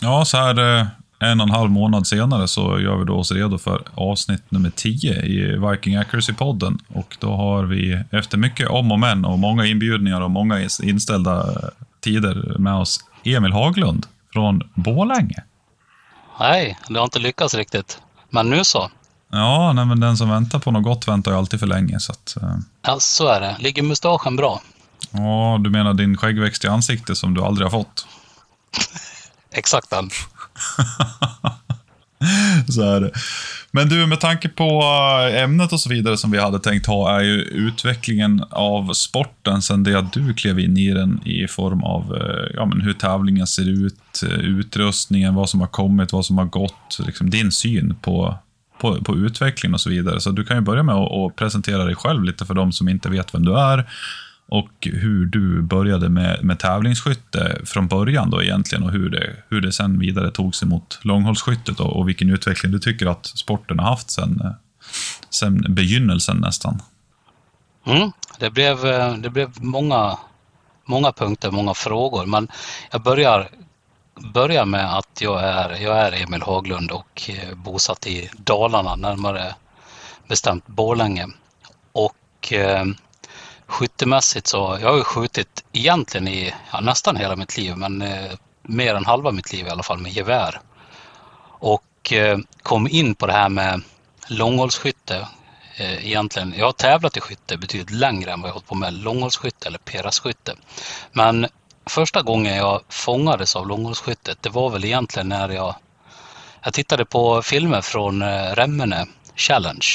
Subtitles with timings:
[0.00, 0.86] Ja, så här eh,
[1.18, 4.70] en och en halv månad senare så gör vi då oss redo för avsnitt nummer
[4.70, 6.78] 10 i Viking Accuracy-podden.
[6.88, 11.46] Och då har vi efter mycket om och men och många inbjudningar och många inställda
[12.00, 15.44] tider med oss Emil Haglund från Bålänge.
[16.40, 17.98] Nej, det har inte lyckats riktigt.
[18.30, 18.90] Men nu så.
[19.30, 22.00] Ja, nej, men den som väntar på något gott väntar ju alltid för länge.
[22.00, 22.54] Så att, eh.
[22.82, 23.56] Ja, så är det.
[23.58, 24.60] Ligger mustaschen bra?
[25.10, 28.06] Ja, du menar din skäggväxt i ansiktet som du aldrig har fått?
[29.50, 30.10] Exakt den.
[32.68, 33.10] så är det.
[33.70, 34.82] Men du, med tanke på
[35.32, 39.62] eh, ämnet och så vidare som vi hade tänkt ha, är ju utvecklingen av sporten
[39.62, 42.92] sen det att du klev in i den i form av eh, ja, men hur
[42.92, 47.52] tävlingen ser ut, eh, utrustningen, vad som har kommit, vad som har gått, liksom din
[47.52, 48.38] syn på,
[48.80, 50.20] på, på utvecklingen och så vidare.
[50.20, 53.08] Så du kan ju börja med att presentera dig själv lite för de som inte
[53.08, 53.90] vet vem du är
[54.48, 59.60] och hur du började med, med tävlingsskytte från början då egentligen och hur det, hur
[59.60, 63.78] det sen vidare tog sig mot långhållsskyttet och, och vilken utveckling du tycker att sporten
[63.78, 64.54] har haft sen,
[65.30, 66.82] sen begynnelsen nästan.
[67.86, 70.18] Mm, det, blev, eh, det blev många,
[70.84, 72.48] många punkter, många frågor, men
[72.90, 73.48] jag börjar,
[74.34, 79.54] börjar med att jag är, jag är Emil Haglund och eh, bosatt i Dalarna, närmare
[80.28, 81.26] bestämt Borlänge.
[81.92, 82.84] Och eh,
[83.68, 88.32] skyttemässigt så, jag har ju skjutit egentligen i ja, nästan hela mitt liv, men eh,
[88.62, 90.60] mer än halva mitt liv i alla fall med gevär.
[91.58, 93.82] Och eh, kom in på det här med
[94.28, 95.28] långhållsskytte.
[95.76, 98.92] Eh, egentligen, jag har tävlat i skytte betydligt längre än vad jag hållit på med
[98.92, 100.54] långhållsskytte eller PRS-skytte.
[101.12, 101.46] Men
[101.86, 105.74] första gången jag fångades av långhållsskyttet, det var väl egentligen när jag,
[106.62, 109.86] jag tittade på filmer från eh, Remmene Challenge.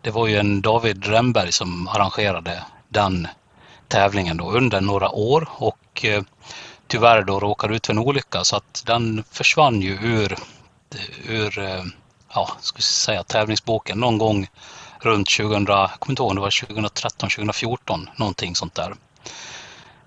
[0.00, 2.62] Det var ju en David Remberg som arrangerade
[2.94, 3.28] den
[3.88, 6.22] tävlingen då under några år och eh,
[6.86, 10.36] tyvärr då råkade ut för en olycka så att den försvann ju ur,
[11.28, 11.84] ur eh,
[12.34, 14.46] ja, ska säga tävlingsboken någon gång
[15.00, 18.94] runt 2000, jag kommer inte ihåg det var 2013, 2014, någonting sånt där.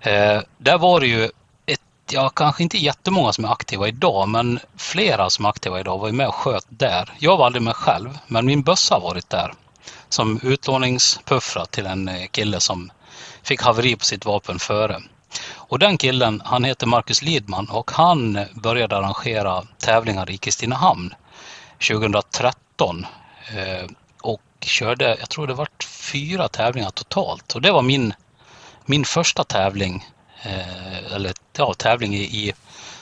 [0.00, 1.24] Eh, där var det ju
[1.66, 5.98] ett, ja kanske inte jättemånga som är aktiva idag, men flera som är aktiva idag
[5.98, 7.14] var ju med och sköt där.
[7.18, 9.52] Jag var aldrig med själv, men min bössa har varit där
[10.08, 12.90] som utlåningspuffra till en eh, kille som
[13.42, 15.02] fick haveri på sitt vapen före.
[15.54, 21.14] Och den killen, han heter Marcus Lidman och han började arrangera tävlingar i Kristinehamn
[21.88, 23.06] 2013
[23.54, 23.90] eh,
[24.22, 28.14] och körde, jag tror det var fyra tävlingar totalt och det var min,
[28.84, 30.06] min första tävling,
[30.42, 32.52] eh, eller ja, tävling i, i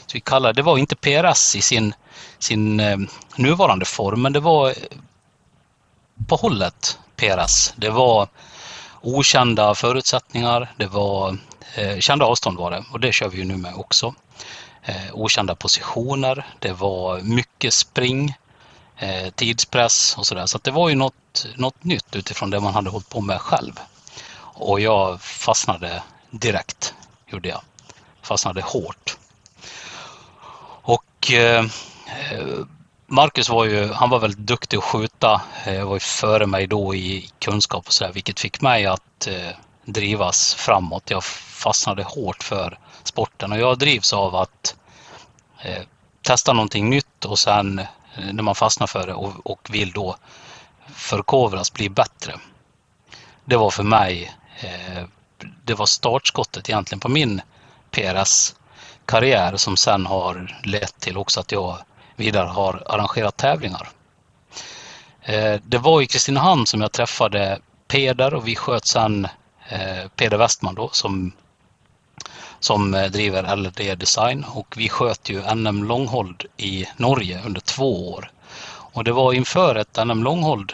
[0.06, 1.94] så vi kallar det var inte PRS i sin,
[2.38, 2.76] sin
[3.36, 4.74] nuvarande form, men det var
[6.26, 7.72] på hållet PRS.
[7.76, 8.28] Det var
[9.00, 11.38] okända förutsättningar, det var
[11.74, 14.14] eh, kända avstånd var det och det kör vi ju nu med också.
[14.82, 18.34] Eh, okända positioner, det var mycket spring,
[18.98, 20.46] eh, tidspress och sådär.
[20.46, 23.80] Så det var ju något, något nytt utifrån det man hade hållit på med själv.
[24.38, 26.94] Och jag fastnade direkt,
[27.26, 27.60] gjorde jag.
[28.22, 29.16] Fastnade hårt.
[30.82, 31.64] Och eh,
[32.30, 32.64] eh
[33.08, 36.94] Marcus var ju, han var väldigt duktig att skjuta, jag var ju före mig då
[36.94, 39.50] i kunskap och sådär, vilket fick mig att eh,
[39.84, 41.10] drivas framåt.
[41.10, 44.74] Jag fastnade hårt för sporten och jag drivs av att
[45.62, 45.82] eh,
[46.22, 47.84] testa någonting nytt och sen eh,
[48.32, 50.16] när man fastnar för det och, och, vill då
[50.94, 52.34] förkovras, bli bättre.
[53.44, 55.04] Det var för mig, eh,
[55.64, 57.40] det var startskottet egentligen på min
[57.90, 61.78] PRS-karriär som sen har lett till också att jag
[62.16, 63.88] vidare har arrangerat tävlingar.
[65.22, 69.28] Eh, det var i Kristinehamn som jag träffade Peder och vi sköt sen
[69.68, 71.32] eh, Peder Westman då som,
[72.60, 78.12] som eh, driver LD Design och vi sköt ju NM Långhold i Norge under två
[78.12, 78.30] år.
[78.68, 80.72] Och det var inför ett NM Långhold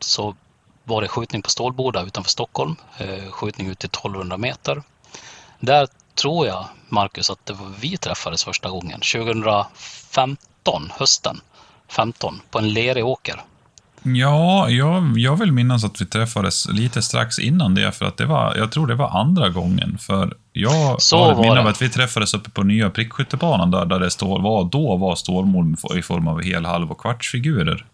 [0.00, 0.36] så
[0.84, 2.76] var det skjutning på Stålboda utanför Stockholm,
[3.30, 4.82] skjutning ut till 1200 meter.
[5.60, 9.00] Där tror jag, Marcus, att det var vi träffades första gången.
[9.00, 11.40] 2015, hösten
[11.88, 13.42] 15, på en lerig åker.
[14.02, 18.26] Ja, jag, jag vill minnas att vi träffades lite strax innan det, för att det
[18.26, 19.98] var, jag tror det var andra gången.
[19.98, 23.86] För jag Så har ett minne av att vi träffades uppe på nya prickskyttebanan där,
[23.86, 27.86] där det stål, var, då var stålmål i form av hel, halv och kvartsfigurer.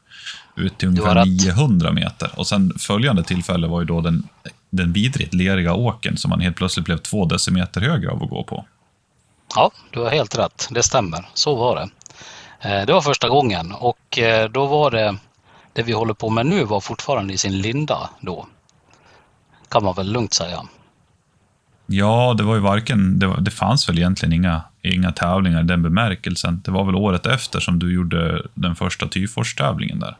[0.56, 2.31] Ut till ungefär 900 meter.
[2.37, 4.29] Och sen följande tillfälle var ju då den
[4.70, 8.44] den vidrigt leriga åken som man helt plötsligt blev två decimeter högre av att gå
[8.44, 8.65] på.
[9.55, 10.69] Ja, du har helt rätt.
[10.70, 11.29] Det stämmer.
[11.35, 11.91] Så var det.
[12.69, 15.17] Eh, det var första gången och eh, då var det,
[15.73, 18.47] det vi håller på med nu var fortfarande i sin linda då.
[19.69, 20.62] Kan man väl lugnt säga.
[21.87, 25.65] Ja, det var ju varken, det, var, det fanns väl egentligen inga inga tävlingar i
[25.65, 26.62] den bemärkelsen.
[26.65, 30.17] Det var väl året efter som du gjorde den första Tyfors-tävlingen där?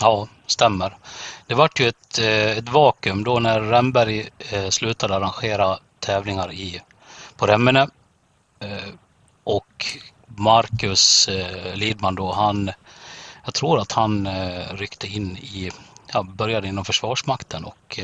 [0.00, 0.96] Ja, stämmer.
[1.46, 6.82] Det vart ju ett, eh, ett vakuum då när Remberg eh, slutade arrangera tävlingar i,
[7.36, 7.88] på Remmene.
[8.60, 8.88] Eh,
[9.44, 9.86] och
[10.26, 11.28] Marcus
[11.74, 12.70] Lidman då, han,
[13.44, 14.28] jag tror att han
[14.72, 15.70] ryckte in i,
[16.12, 18.00] ja, började inom Försvarsmakten och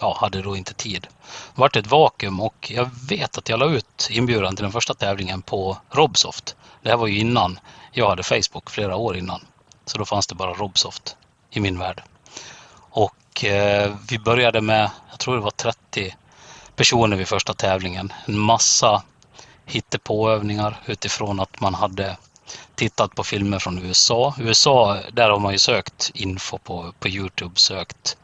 [0.00, 1.02] ja, hade då inte tid.
[1.02, 4.94] Det vart ett vakuum och jag vet att jag la ut inbjudan till den första
[4.94, 6.56] tävlingen på Robsoft.
[6.82, 7.58] Det här var ju innan
[7.92, 9.40] jag hade Facebook, flera år innan.
[9.84, 11.16] Så då fanns det bara Robsoft
[11.52, 12.02] i min värld.
[12.74, 16.16] Och eh, vi började med, jag tror det var 30
[16.76, 18.12] personer vid första tävlingen.
[18.26, 19.02] En massa
[19.66, 22.16] hittepåövningar utifrån att man hade
[22.74, 24.34] tittat på filmer från USA.
[24.38, 28.16] USA, där har man ju sökt info på, på Youtube, sökt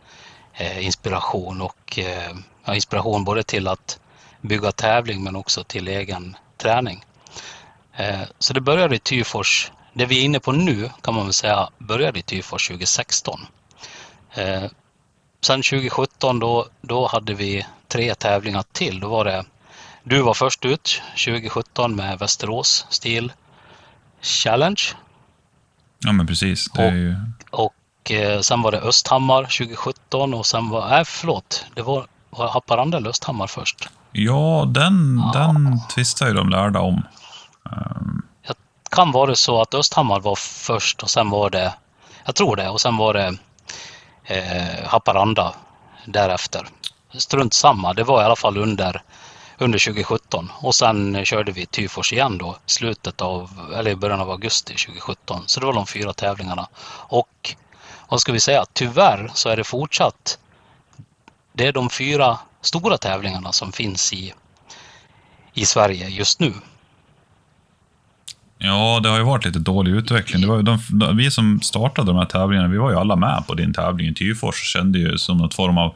[0.54, 2.36] eh, inspiration och eh,
[2.76, 4.00] inspiration både till att
[4.40, 7.04] bygga tävling men också till egen träning.
[7.96, 11.32] Eh, så det började i Tyfors det vi är inne på nu kan man väl
[11.32, 13.40] säga började i Tyfors 2016.
[14.34, 14.64] Eh,
[15.40, 19.00] sen 2017 då, då hade vi tre tävlingar till.
[19.00, 19.44] Då var det,
[20.04, 23.32] du var först ut 2017 med Västerås Stil
[24.20, 24.82] Challenge.
[25.98, 26.70] Ja men precis.
[26.70, 27.16] Det är ju...
[27.50, 32.06] Och, och eh, sen var det Östhammar 2017 och sen var, nej förlåt, det var,
[32.30, 33.88] var Haparanda eller Östhammar först?
[34.12, 35.40] Ja, den, ja.
[35.40, 37.02] den tvistar ju de lärda om.
[37.62, 38.27] Um
[38.90, 41.75] kan vara så att Östhammar var först och sen var det,
[42.25, 43.37] jag tror det, och sen var det
[44.25, 45.55] eh, Haparanda
[46.05, 46.69] därefter.
[47.12, 49.02] Strunt samma, det var i alla fall under,
[49.58, 54.31] under 2017 och sen körde vi Tyfors igen då slutet av, eller i början av
[54.31, 55.43] augusti 2017.
[55.46, 56.69] Så det var de fyra tävlingarna.
[56.91, 57.55] Och
[58.08, 60.38] vad ska vi säga, tyvärr så är det fortsatt,
[61.52, 64.34] det är de fyra stora tävlingarna som finns i,
[65.55, 66.55] i Sverige just nu.
[68.58, 70.43] Ja, det har ju varit lite dålig utveckling.
[70.43, 73.44] Det var de, de, vi som startade de här tävlingarna, vi var ju alla med
[73.46, 74.72] på din tävling i Tyfors.
[74.72, 75.94] Kände ju som något form av...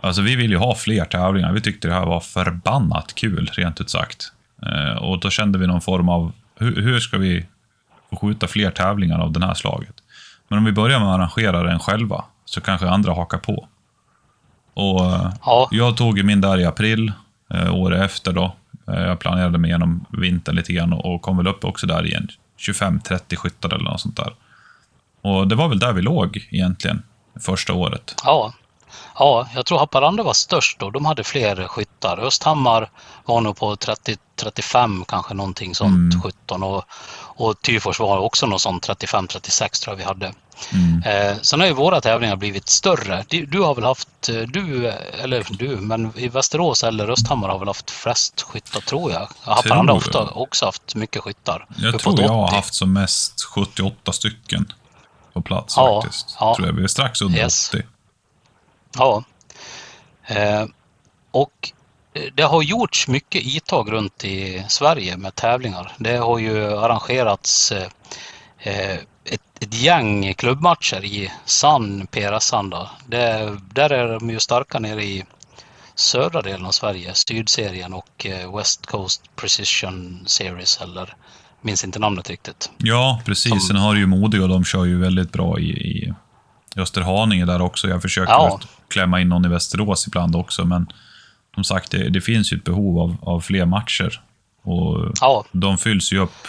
[0.00, 1.52] Alltså vi vill ju ha fler tävlingar.
[1.52, 4.32] Vi tyckte det här var förbannat kul, rent ut sagt.
[4.62, 7.46] Eh, och då kände vi någon form av, hur, hur, ska vi
[8.10, 9.94] få skjuta fler tävlingar av det här slaget?
[10.48, 13.68] Men om vi börjar med att arrangera den själva, så kanske andra hakar på.
[14.74, 15.00] Och
[15.44, 15.68] ja.
[15.70, 17.12] jag tog ju min där i april,
[17.54, 18.54] eh, året efter då.
[18.88, 22.28] Eh, jag planerade mig genom vintern lite grann och kom väl upp också där igen.
[22.58, 24.34] 25-30 skyttar eller något sånt där.
[25.22, 27.02] Och det var väl där vi låg egentligen,
[27.40, 28.14] första året.
[28.24, 28.54] Ja,
[29.18, 30.90] ja jag tror Haparanda var störst då.
[30.90, 32.18] De hade fler skyttar.
[32.18, 32.90] Östhammar
[33.24, 36.22] var nog på 30-35 kanske någonting sånt, mm.
[36.22, 36.62] 17.
[36.62, 36.84] Och,
[37.36, 40.32] och Tyfors var också något sånt 35-36 tror jag vi hade.
[40.72, 41.02] Mm.
[41.02, 43.24] Eh, sen har ju våra tävlingar blivit större.
[43.28, 44.88] Du, du, har väl haft, eh, du,
[45.22, 49.28] eller du, men i Västerås eller Östhammar har väl haft flest skyttar tror jag.
[49.40, 51.66] Haparanda har ofta också haft mycket skyttar.
[51.76, 54.72] Jag tror jag har haft som mest 78 stycken
[55.32, 56.36] på plats ja, faktiskt.
[56.40, 56.54] Ja.
[56.56, 56.74] Tror jag.
[56.74, 57.70] Vi är strax under yes.
[57.74, 57.82] 80.
[58.96, 59.24] Ja.
[60.26, 60.66] Eh,
[61.30, 61.72] och
[62.34, 65.92] det har gjorts mycket intag runt i Sverige med tävlingar.
[65.98, 67.88] Det har ju arrangerats eh,
[68.58, 72.90] eh ett, ett gäng klubbmatcher i San PRS-anda.
[73.06, 75.24] Där är de ju starka nere i
[75.94, 81.14] södra delen av Sverige, Sydserien och eh, West Coast Precision Series eller
[81.60, 82.70] minns inte namnet riktigt.
[82.78, 83.50] Ja, precis.
[83.50, 83.60] Som...
[83.60, 86.14] Sen har du ju Modig och de kör ju väldigt bra i, i
[86.76, 87.88] Österhaninge där också.
[87.88, 88.60] Jag försöker ja.
[88.88, 90.86] klämma in någon i Västerås ibland också, men
[91.56, 94.22] som sagt, det, det finns ju ett behov av, av fler matcher.
[94.62, 95.44] Och ja.
[95.52, 96.48] De fylls ju upp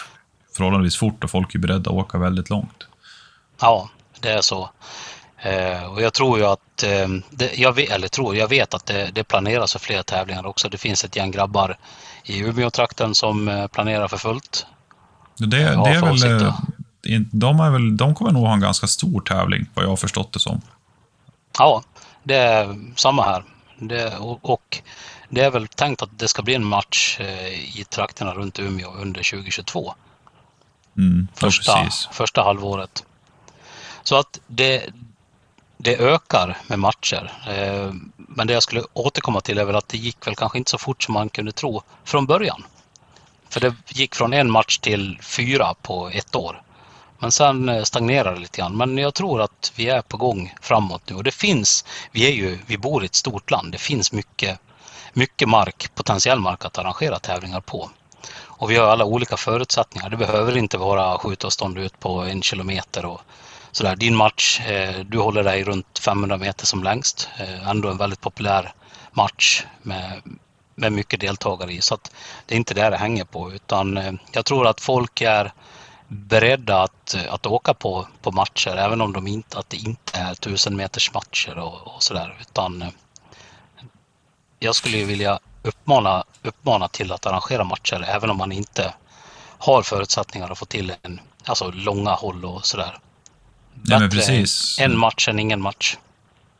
[0.56, 2.86] förhållandevis fort och folk är beredda att åka väldigt långt.
[3.60, 4.70] Ja, det är så.
[5.38, 8.86] Eh, och jag tror ju att, eh, det, jag vet, eller tror, jag vet att
[8.86, 10.68] det, det, planeras för fler tävlingar också.
[10.68, 11.78] Det finns ett gäng grabbar
[12.24, 14.66] i Umeå-trakten som eh, planerar för fullt.
[15.38, 16.54] Det, det är väl, eh,
[17.32, 20.32] de, är väl, de kommer nog ha en ganska stor tävling, vad jag har förstått
[20.32, 20.60] det som.
[21.58, 21.82] Ja,
[22.22, 23.44] det är samma här.
[23.78, 24.78] Det, och, och,
[25.28, 28.94] det är väl tänkt att det ska bli en match eh, i trakterna runt Umeå
[28.94, 29.94] under 2022.
[30.96, 33.04] Mm, första, första halvåret.
[34.02, 34.86] Så att det,
[35.76, 37.32] det ökar med matcher.
[37.48, 40.70] Eh, men det jag skulle återkomma till är väl att det gick väl kanske inte
[40.70, 42.64] så fort som man kunde tro från början.
[43.48, 46.62] För det gick från en match till fyra på ett år.
[47.18, 48.76] Men sen eh, stagnerar det lite grann.
[48.76, 52.32] Men jag tror att vi är på gång framåt nu och det finns, vi är
[52.32, 53.72] ju, vi bor i ett stort land.
[53.72, 54.58] Det finns mycket,
[55.12, 57.90] mycket mark, potentiell mark att arrangera tävlingar på.
[58.40, 60.10] Och vi har alla olika förutsättningar.
[60.10, 63.20] Det behöver inte vara skjutavstånd ut på en kilometer och
[63.72, 63.96] sådär.
[63.96, 67.28] Din match, eh, du håller dig runt 500 meter som längst.
[67.38, 68.72] Eh, ändå en väldigt populär
[69.12, 70.22] match med
[70.74, 71.80] med mycket deltagare i.
[71.80, 72.10] Så att
[72.46, 75.52] det är inte det det hänger på utan jag tror att folk är
[76.08, 80.34] beredda att, att åka på, på matcher även om de inte, att det inte är
[80.34, 82.36] tusen meters matcher och, och sådär.
[82.40, 82.88] Utan eh,
[84.58, 88.94] jag skulle ju vilja uppmana, uppmana till att arrangera matcher även om man inte
[89.58, 92.98] har förutsättningar att få till en, alltså långa håll och sådär.
[93.82, 94.78] Nej, men precis.
[94.80, 95.96] En match än ingen match.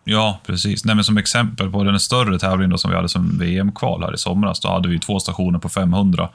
[0.05, 0.85] Ja, precis.
[0.85, 4.15] Nej, men som exempel på den större tävlingen då som vi hade som VM-kval här
[4.15, 6.29] i somras, då hade vi två stationer på 500.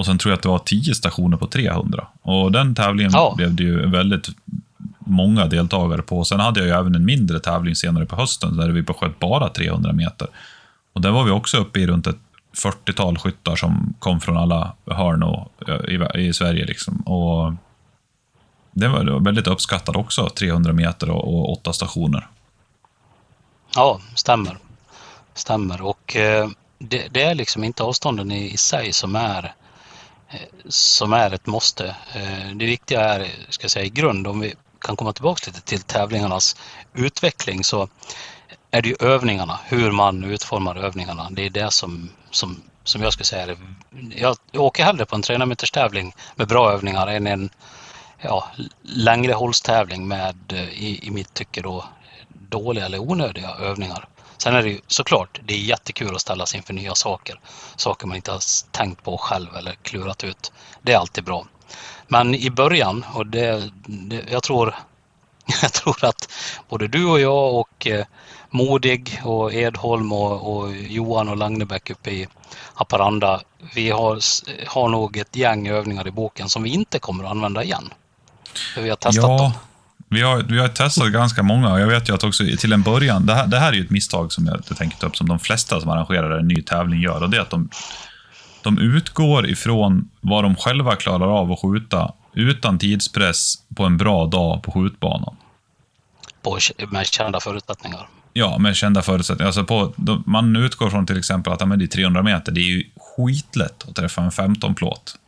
[0.00, 2.06] Och sen tror jag att det var tio stationer på 300.
[2.22, 3.34] Och den tävlingen ja.
[3.36, 4.28] blev det ju väldigt
[4.98, 6.24] många deltagare på.
[6.24, 9.48] Sen hade jag ju även en mindre tävling senare på hösten där vi sköt bara
[9.48, 10.28] 300 meter.
[10.92, 12.16] Och där var vi också uppe i runt ett
[12.56, 15.52] 40-tal skyttar som kom från alla hörn och,
[15.88, 16.64] i, i Sverige.
[16.64, 16.96] Liksom.
[16.96, 17.52] Och
[18.72, 22.28] det var väldigt uppskattat också, 300 meter och, och åtta stationer.
[23.74, 24.58] Ja, stämmer.
[25.34, 25.82] Stämmer.
[25.82, 29.50] Och eh, det, det, är liksom inte avstånden i, i sig som är, eh,
[30.68, 31.96] som är ett måste.
[32.14, 35.60] Eh, det viktiga är, ska jag säga, i grund, om vi kan komma tillbaka lite
[35.60, 36.56] till tävlingarnas
[36.94, 37.88] utveckling, så
[38.70, 41.28] är det ju övningarna, hur man utformar övningarna.
[41.30, 43.56] Det är det som, som, som jag skulle säga är
[44.16, 47.50] jag, åker hellre på en 300 meters tävling med bra övningar än en
[48.20, 48.50] ja,
[48.82, 51.84] längre hållstävling med, eh, i, i mitt tycke då,
[52.28, 54.08] dåliga eller onödiga övningar.
[54.42, 57.40] Sen är det ju såklart, det är jättekul att ställas inför nya saker.
[57.76, 60.52] Saker man inte har tänkt på själv eller klurat ut.
[60.82, 61.46] Det är alltid bra.
[62.08, 64.74] Men i början, och det, det jag, tror,
[65.62, 66.32] jag tror att
[66.68, 68.06] både du och jag och eh,
[68.50, 72.28] Modig och Edholm och, och Johan och Lagnebäck uppe i
[72.74, 73.40] Haparanda,
[73.74, 74.18] vi har,
[74.68, 77.92] har nog ett gäng övningar i boken som vi inte kommer att använda igen.
[78.74, 79.38] För vi har testat ja.
[79.38, 79.52] dem.
[80.12, 82.82] Vi har, vi har testat ganska många och jag vet ju att också till en
[82.82, 85.28] början, det här, det här är ju ett misstag som jag tänker ta upp, som
[85.28, 87.68] de flesta som arrangerar en ny tävling gör, och det är att de,
[88.62, 94.26] de utgår ifrån vad de själva klarar av att skjuta utan tidspress på en bra
[94.26, 95.36] dag på skjutbanan.
[96.42, 96.58] På,
[96.90, 98.08] med kända förutsättningar?
[98.32, 99.46] Ja, med kända förutsättningar.
[99.46, 99.94] Alltså på,
[100.26, 103.88] man utgår från till exempel att ja, det är 300 meter, det är ju skitlätt
[103.88, 105.18] att träffa en 15-plåt.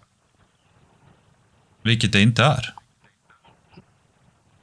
[1.83, 2.75] Vilket det inte är.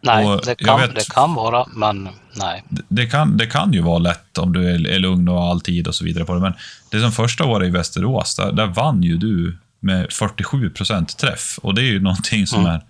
[0.01, 2.63] Nej, det kan, vet, det kan vara, men nej.
[2.87, 5.61] Det kan, det kan ju vara lätt om du är, är lugn och har all
[5.61, 6.53] tid och så vidare på det, men
[6.91, 11.59] det som första året i Västerås, där, där vann ju du med 47 procent träff.
[11.61, 12.71] Och det är ju någonting som mm.
[12.71, 12.81] är...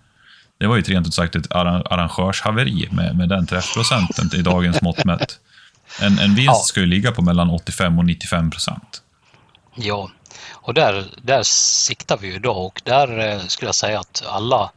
[0.58, 5.06] Det var ju rent ut sagt ett arrangörshaveri med, med den träffprocenten i dagens mått
[5.06, 5.40] mätt.
[6.02, 6.64] En, en vinst ja.
[6.66, 9.02] ska ju ligga på mellan 85 och 95 procent.
[9.76, 10.10] Ja,
[10.52, 14.72] och där, där siktar vi ju idag och där eh, skulle jag säga att alla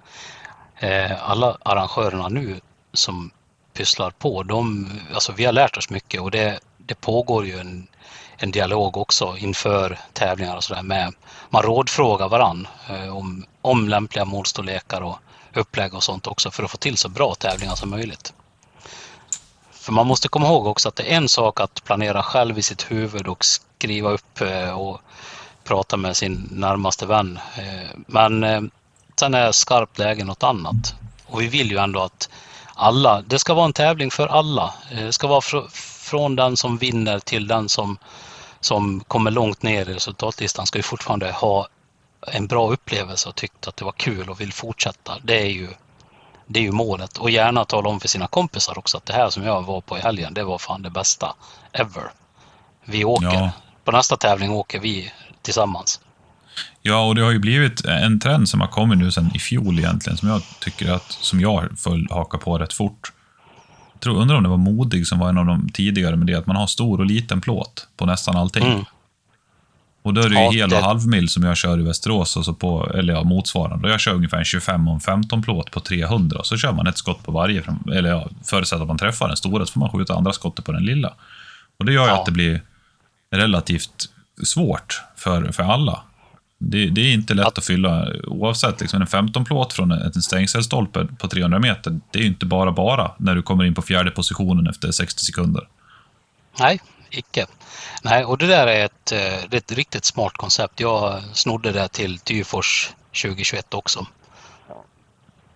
[0.82, 2.60] Eh, alla arrangörerna nu
[2.92, 3.30] som
[3.72, 7.86] pysslar på, de, alltså vi har lärt oss mycket och det, det pågår ju en,
[8.36, 11.14] en dialog också inför tävlingar och sådär med,
[11.50, 15.18] man rådfrågar varann eh, om, om lämpliga målstorlekar och
[15.54, 18.32] upplägg och sånt också för att få till så bra tävlingar som möjligt.
[19.70, 22.62] För man måste komma ihåg också att det är en sak att planera själv i
[22.62, 25.00] sitt huvud och skriva upp eh, och
[25.64, 27.38] prata med sin närmaste vän.
[27.56, 28.70] Eh, men
[29.16, 30.94] Sen är skarpt läge något annat.
[31.26, 32.28] Och vi vill ju ändå att
[32.74, 34.74] alla, det ska vara en tävling för alla.
[34.90, 35.56] Eh, det ska vara fr
[36.02, 37.98] från den som vinner till den som,
[38.60, 41.68] som kommer långt ner i resultatlistan ska ju fortfarande ha
[42.26, 45.18] en bra upplevelse och tyckt att det var kul och vill fortsätta.
[45.22, 45.68] Det är ju,
[46.46, 47.18] det är ju målet.
[47.18, 49.98] Och gärna tala om för sina kompisar också att det här som jag var på
[49.98, 51.34] i helgen, det var fan det bästa
[51.72, 52.12] ever.
[52.84, 53.26] Vi åker.
[53.26, 53.50] Ja.
[53.84, 56.00] På nästa tävling åker vi tillsammans.
[56.82, 59.78] Ja, och det har ju blivit en trend som har kommit nu sedan i fjol
[59.78, 63.12] egentligen, som jag tycker att, som jag föll haka på rätt fort.
[63.92, 66.34] Jag tror, undrar om det var Modig som var en av de tidigare med det,
[66.34, 68.72] att man har stor och liten plåt på nästan allting.
[68.72, 68.84] Mm.
[70.02, 70.84] Och då är det ju ja, hel och det...
[70.84, 73.90] halvmil som jag kör i Västerås, och så på, eller ja, motsvarande.
[73.90, 76.86] Jag kör ungefär en 25 och en 15 plåt på 300, och så kör man
[76.86, 77.62] ett skott på varje.
[77.92, 80.72] Eller ja, förutsatt att man träffar den stora, så får man skjuta andra skottet på
[80.72, 81.14] den lilla.
[81.78, 82.20] Och det gör ju ja.
[82.20, 82.62] att det blir
[83.30, 84.08] relativt
[84.44, 86.02] svårt för, för alla.
[86.64, 88.80] Det, det, är inte lätt att, att fylla oavsett.
[88.80, 93.10] Liksom en 15-plåt från en stängselstolpe på 300 meter, det är ju inte bara bara
[93.18, 95.68] när du kommer in på fjärde positionen efter 60 sekunder.
[96.60, 97.46] Nej, icke.
[98.02, 100.80] Nej, och det där är ett, eh, det är ett riktigt smart koncept.
[100.80, 102.90] Jag snodde det till Tyfors
[103.22, 104.06] 2021 också.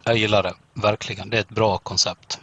[0.04, 1.30] Jag gillar det, verkligen.
[1.30, 2.40] Det är ett bra koncept.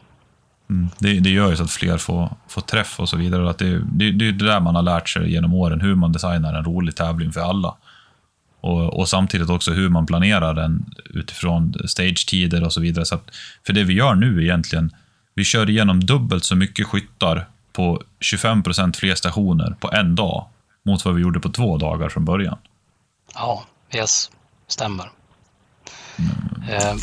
[0.70, 3.50] Mm, det, det, gör ju så att fler får, får träff och så vidare.
[3.50, 6.12] Att det, det, det är det där man har lärt sig genom åren, hur man
[6.12, 7.76] designar en rolig tävling för alla.
[8.64, 13.06] Och, och, samtidigt också hur man planerar den utifrån stagetider och så vidare.
[13.06, 13.24] Så att,
[13.66, 14.92] för det vi gör nu egentligen,
[15.34, 20.48] vi kör igenom dubbelt så mycket skyttar på 25% fler stationer på en dag
[20.84, 22.58] mot vad vi gjorde på två dagar från början.
[23.34, 23.64] Ja,
[23.96, 24.32] yes,
[24.68, 25.10] stämmer.
[26.16, 26.70] Mm.
[26.70, 26.96] Eh,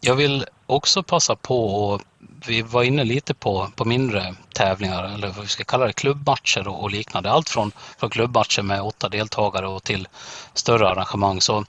[0.00, 2.02] jag vill också passa på att
[2.46, 6.68] vi var inne lite på, på mindre tävlingar, eller vad vi ska kalla det, klubbmatcher
[6.68, 7.30] och, och liknande.
[7.30, 10.08] Allt från, från klubbmatcher med åtta deltagare och till
[10.54, 11.64] större arrangemang så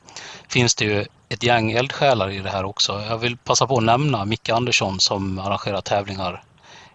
[0.50, 3.04] finns det ju ett gäng eldsjälar i det här också.
[3.10, 6.44] Jag vill passa på att nämna Micke Andersson som arrangerar tävlingar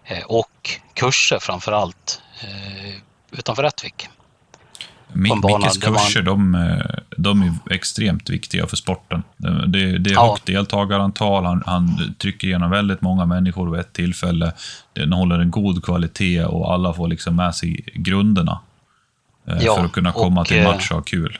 [0.03, 2.95] eh, och kurser framför allt eh,
[3.31, 4.09] utanför Rättvik.
[5.13, 9.23] Mickes kurser, de, eh, de är extremt viktiga för sporten.
[9.67, 10.29] Det, det är ja.
[10.29, 14.53] högt deltagarantal, han, han trycker igenom väldigt många människor vid ett tillfälle.
[14.93, 18.59] Den håller en god kvalitet och alla får liksom med sig grunderna
[19.47, 21.39] eh, ja, för att kunna komma och, till eh, match och ha kul.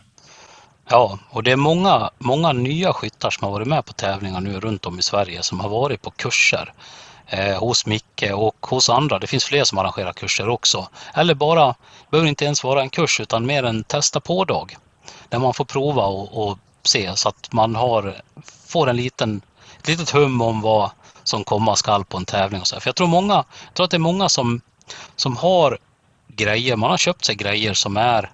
[0.90, 4.60] Ja, och det är många, många nya skyttar som har varit med på tävlingar nu
[4.60, 6.74] runt om i Sverige som har varit på kurser
[7.28, 9.20] eh, hos Micke och hos andra.
[9.20, 10.88] Det finns fler som arrangerar kurser också.
[11.14, 11.76] Eller bara,
[12.14, 14.78] behöver inte ens vara en kurs utan mer en testa på-dag.
[15.30, 18.22] Där man får prova och, och, se så att man har,
[18.68, 19.42] får en liten,
[19.80, 20.92] ett litet hum om vad
[21.24, 22.62] som komma skall på en tävling.
[22.62, 22.80] Och så.
[22.80, 24.62] För jag tror, många, jag tror att det är många som,
[25.16, 25.78] som har
[26.28, 28.32] grejer, man har köpt sig grejer som är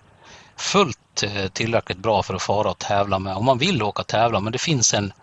[0.57, 3.35] fullt eh, tillräckligt bra för att fara och tävla med.
[3.35, 5.13] Om man vill åka och tävla men det finns en,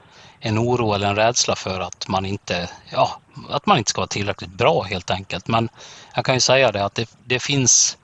[0.40, 3.20] en oro eller en rädsla för att man inte, ja,
[3.50, 5.48] att man inte ska vara tillräckligt bra helt enkelt.
[5.48, 5.68] Men
[6.14, 7.98] jag kan ju säga det att det, det, finns,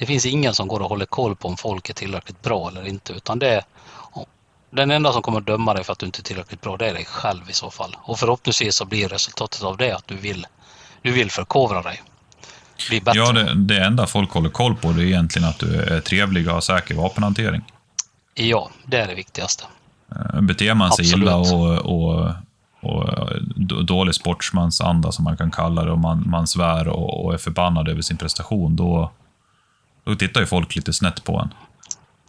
[0.00, 2.88] det finns ingen som går och håller koll på om folk är tillräckligt bra eller
[2.88, 3.62] inte, utan det
[4.70, 6.88] den enda som kommer att döma dig för att du inte är tillräckligt bra, det
[6.88, 7.96] är dig själv i så fall.
[8.02, 10.46] Och förhoppningsvis så blir resultatet av det att du vill,
[11.02, 12.02] du vill förkovra dig.
[12.88, 13.18] Bli bättre.
[13.18, 16.48] Ja, det, det enda folk håller koll på det är egentligen att du är trevlig
[16.48, 17.62] och har säker vapenhantering.
[18.34, 19.64] Ja, det är det viktigaste.
[20.34, 21.22] Eh, beter man sig Absolut.
[21.22, 22.32] illa och, och,
[22.80, 27.38] och dålig sportsmansanda, som man kan kalla det, och man, man svär och, och är
[27.38, 29.10] förbannad över sin prestation, då,
[30.10, 31.54] då tittar ju folk lite snett på en.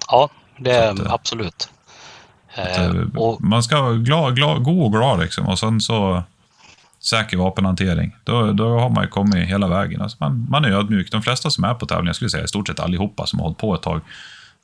[0.07, 1.69] Ja, det att, eh, absolut.
[2.55, 6.23] Att, eh, och, man ska vara glad, glad, god och glad, liksom, och sen så
[6.99, 8.15] säker vapenhantering.
[8.23, 10.01] Då, då har man ju kommit hela vägen.
[10.01, 11.11] Alltså man, man är ödmjuk.
[11.11, 13.43] De flesta som är på tävling, jag skulle säga i stort sett allihopa som har
[13.45, 14.01] hållit på ett tag,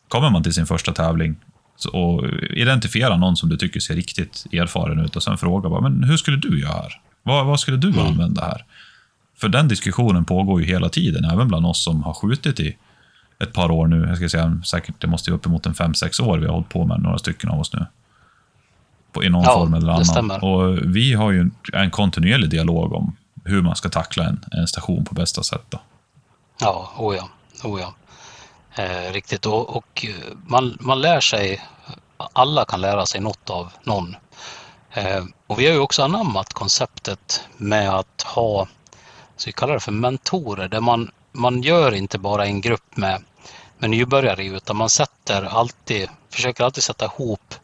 [0.08, 1.36] kommer man till sin första tävling
[1.93, 6.03] och identifiera någon som du tycker ser riktigt erfaren ut och sen fråga bara, men
[6.03, 7.01] hur skulle du göra här?
[7.23, 8.08] Vad, vad skulle du mm.
[8.08, 8.65] använda här?
[9.38, 12.77] För den diskussionen pågår ju hela tiden, även bland oss som har skjutit i
[13.39, 14.06] ett par år nu.
[14.08, 16.69] Jag ska säga säkert, det måste ju uppemot en fem sex år vi har hållit
[16.69, 17.86] på med, några stycken av oss nu.
[19.12, 20.41] På, I någon ja, form eller annan.
[20.41, 25.06] Och vi har ju en kontinuerlig dialog om hur man ska tackla en, en station
[25.06, 25.65] på bästa sätt.
[25.69, 25.80] Då.
[26.60, 27.30] Ja, oh ja,
[27.63, 27.93] oh ja.
[28.84, 29.45] Eh, riktigt.
[29.45, 30.06] Och, och,
[30.45, 31.62] man, man lär sig,
[32.34, 34.15] alla kan lära sig något av någon.
[34.91, 38.67] Eh, och vi har ju också anammat konceptet med att ha,
[39.36, 43.23] så vi kallar det för mentorer, där man, man gör inte bara en grupp med,
[43.78, 47.56] med nybörjare utan man sätter alltid, försöker alltid sätta ihop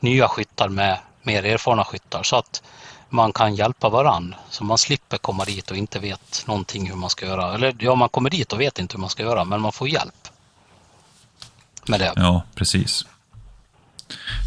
[0.00, 2.62] nya skyttar med mer erfarna skyttar så att
[3.08, 4.34] man kan hjälpa varann.
[4.50, 7.54] Så man slipper komma dit och inte vet någonting hur man ska göra.
[7.54, 9.88] Eller ja, man kommer dit och vet inte hur man ska göra, men man får
[9.88, 10.28] hjälp
[11.88, 12.12] med det.
[12.16, 13.06] Ja, precis.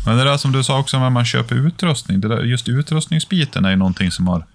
[0.06, 3.66] Men det där som du sa också när man köper utrustning, det där, just utrustningsbiten
[3.66, 4.46] är ju någonting som har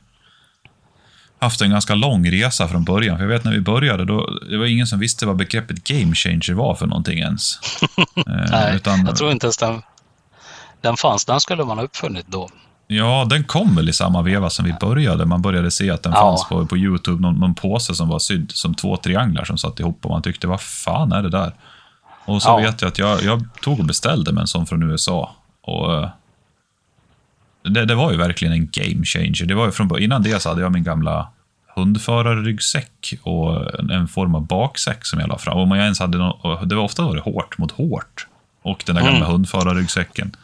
[1.38, 3.16] haft en ganska lång resa från början.
[3.16, 6.14] För jag vet när vi började, då, det var ingen som visste vad begreppet game
[6.14, 7.58] changer var för någonting ens.
[8.16, 9.82] Eh, Nej, utan, jag tror inte ens den,
[10.80, 11.24] den fanns.
[11.24, 12.48] Den skulle man ha uppfunnit då.
[12.86, 15.24] Ja, den kom väl i samma veva som vi började.
[15.24, 16.20] Man började se att den ja.
[16.20, 19.80] fanns på, på YouTube, någon, någon påse som var sydd som två trianglar som satt
[19.80, 21.52] ihop och man tyckte, vad fan är det där?
[22.24, 22.56] Och så ja.
[22.56, 25.36] vet jag att jag, jag tog och beställde med en sån från USA.
[25.62, 26.08] Och eh,
[27.70, 29.44] det, det, var ju verkligen en game changer.
[29.44, 31.28] Det var ju från, innan det så hade jag min gamla
[31.76, 35.58] hundförarryggsäck och en, en form av baksäck som jag la fram.
[35.58, 38.26] Om jag ens hade någon, det var ofta var det hårt mot hårt.
[38.62, 39.14] Och den där mm.
[39.14, 40.36] gamla hundförarryggsäcken.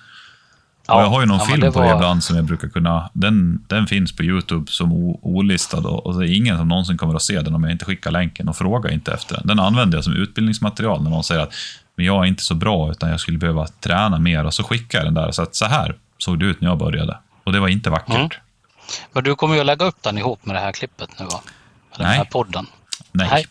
[0.86, 1.86] Ja, och jag har ju någon ja, film på var...
[1.86, 3.10] det ibland som jag brukar kunna...
[3.12, 7.14] Den, den finns på YouTube som olistad och, och det är ingen som någonsin kommer
[7.14, 9.46] att se den om jag inte skickar länken och frågar inte efter den.
[9.46, 11.52] Den använder jag som utbildningsmaterial när någon säger att
[11.96, 14.98] men jag är inte så bra utan jag skulle behöva träna mer och så skickar
[14.98, 15.30] jag den där.
[15.30, 17.18] Så att så här såg det ut när jag började.
[17.44, 18.16] Och det var inte vackert.
[18.16, 18.28] Mm.
[19.12, 21.40] Men du kommer ju att lägga upp den ihop med det här klippet nu va?
[21.96, 22.16] Den Nej.
[22.16, 22.66] här podden.
[23.12, 23.28] Nej.
[23.30, 23.46] Nej.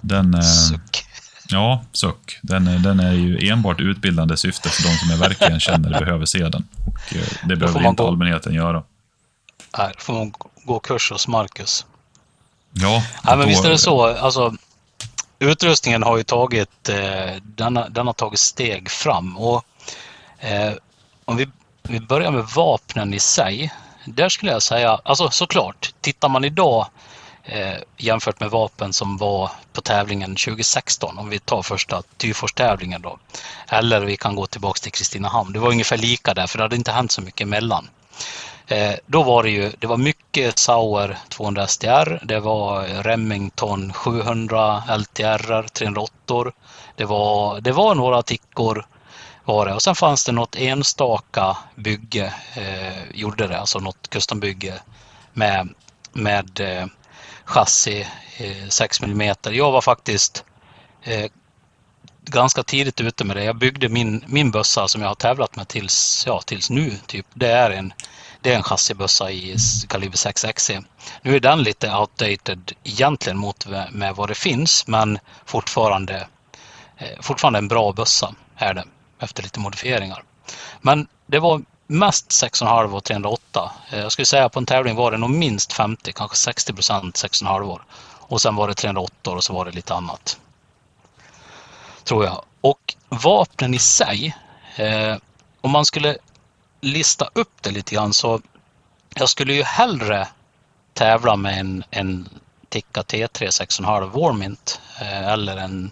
[0.00, 0.34] Den...
[0.34, 0.40] Eh...
[0.40, 1.06] Suck.
[1.52, 2.38] Ja, suck.
[2.42, 6.48] Den, den är ju enbart utbildande syfte för de som jag verkligen känner behöver se
[6.48, 6.68] den.
[6.86, 8.08] Och eh, det behöver inte gå...
[8.08, 8.82] allmänheten göra.
[9.78, 10.32] Nej, då får man
[10.64, 11.86] gå kurs hos Marcus.
[12.72, 13.04] Ja.
[13.24, 14.06] Nej, men visst är det så.
[14.06, 14.54] Alltså,
[15.38, 19.36] utrustningen har ju tagit, eh, den, har, den har tagit steg fram.
[19.36, 19.64] Och,
[20.38, 20.72] eh,
[21.30, 21.48] om vi,
[21.82, 23.72] vi börjar med vapnen i sig.
[24.04, 26.86] Där skulle jag säga, alltså såklart, tittar man idag
[27.44, 33.18] eh, jämfört med vapen som var på tävlingen 2016, om vi tar första Tyfors-tävlingen då.
[33.68, 35.52] Eller vi kan gå tillbaka till Kristinehamn.
[35.52, 37.88] Det var ungefär lika där, för det hade inte hänt så mycket emellan.
[38.66, 44.82] Eh, då var det ju, det var mycket Sauer 200 STR, det var Remington 700
[44.98, 46.52] LTR 308
[46.96, 48.86] det var, det var några tickor
[49.52, 49.74] var det.
[49.74, 54.74] Och sen fanns det något enstaka bygge, eh, gjorde det, alltså något custombygge
[55.32, 55.68] med,
[56.12, 56.86] med eh,
[57.44, 59.34] chassi eh, 6 mm.
[59.42, 60.44] Jag var faktiskt
[61.02, 61.30] eh,
[62.24, 63.44] ganska tidigt ute med det.
[63.44, 66.96] Jag byggde min, min bössa som jag har tävlat med tills, ja, tills nu.
[67.06, 67.26] Typ.
[67.34, 67.92] Det är en,
[68.40, 69.56] det är en chassibössa i
[69.88, 70.70] kaliber 6 XC.
[71.22, 76.26] Nu är den lite outdated egentligen mot med vad det finns, men fortfarande,
[76.96, 78.84] eh, fortfarande en bra bössa är det
[79.20, 80.22] efter lite modifieringar.
[80.80, 83.72] Men det var mest 6,5 och 308.
[83.90, 87.14] Eh, jag skulle säga på en tävling var det nog minst 50, kanske 60 procent
[87.14, 87.82] 6,5 år.
[88.02, 90.38] Och sen var det 308 och så var det lite annat.
[92.04, 92.42] Tror jag.
[92.60, 94.36] Och vapnen i sig,
[94.76, 95.16] eh,
[95.60, 96.16] om man skulle
[96.80, 98.40] lista upp det lite grann så
[99.14, 100.28] jag skulle ju hellre
[100.94, 102.28] tävla med en, en
[102.68, 105.90] Tikka T3 6,5 Warmint eh, eller en,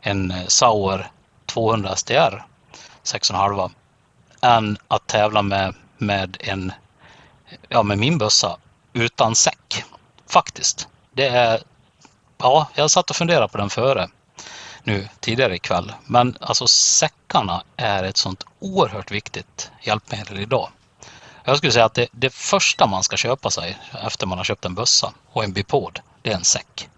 [0.00, 1.10] en Sauer
[1.46, 2.44] 200 STR
[3.04, 3.70] 6,5
[4.40, 6.72] än att tävla med, med, en,
[7.68, 8.56] ja, med min bössa
[8.92, 9.84] utan säck.
[10.26, 10.88] Faktiskt.
[11.12, 11.60] Det är,
[12.38, 14.08] ja, jag satt och funderade på den före
[14.82, 15.92] nu tidigare ikväll.
[16.06, 20.68] Men alltså säckarna är ett sånt oerhört viktigt hjälpmedel idag.
[21.44, 24.64] Jag skulle säga att det, det första man ska köpa sig efter man har köpt
[24.64, 26.88] en bössa och en bipod, det är en säck.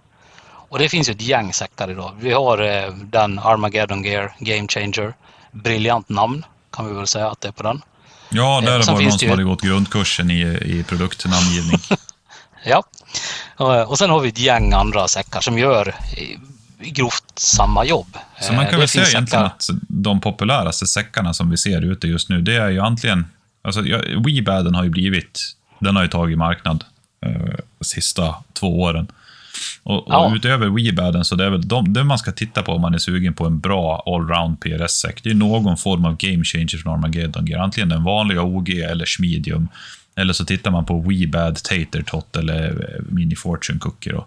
[0.69, 2.17] Och det finns ju ett gäng säckar idag.
[2.19, 5.15] Vi har eh, den Armageddon Gear Game Changer.
[5.63, 7.83] Briljant namn kan vi väl säga att det är på den.
[8.29, 11.81] Ja, där eh, var det någon som hade gått grundkursen i, i produktnamngivning.
[12.65, 12.85] ja,
[13.87, 15.95] och sen har vi ett gäng andra säckar som gör
[16.81, 18.19] grovt samma jobb.
[18.41, 22.07] Så man kan eh, väl säga egentligen att de populäraste säckarna som vi ser ute
[22.07, 23.27] just nu, det är ju antingen...
[23.63, 23.83] Alltså,
[24.27, 25.41] Webaden har ju blivit...
[25.79, 26.85] Den har ju tagit marknad
[27.27, 29.07] eh, sista två åren.
[29.83, 30.27] Och, ja.
[30.27, 32.95] och utöver Webaden så det är väl de, det man ska titta på om man
[32.95, 35.23] är sugen på en bra allround PRS-säck.
[35.23, 37.61] Det är någon form av game changer från Armageddon.
[37.61, 39.69] Antingen den vanliga OG eller Schmedium.
[40.17, 44.13] Eller så tittar man på Webad, Tatertot eller eh, Mini Fortune Cookie.
[44.13, 44.27] Då.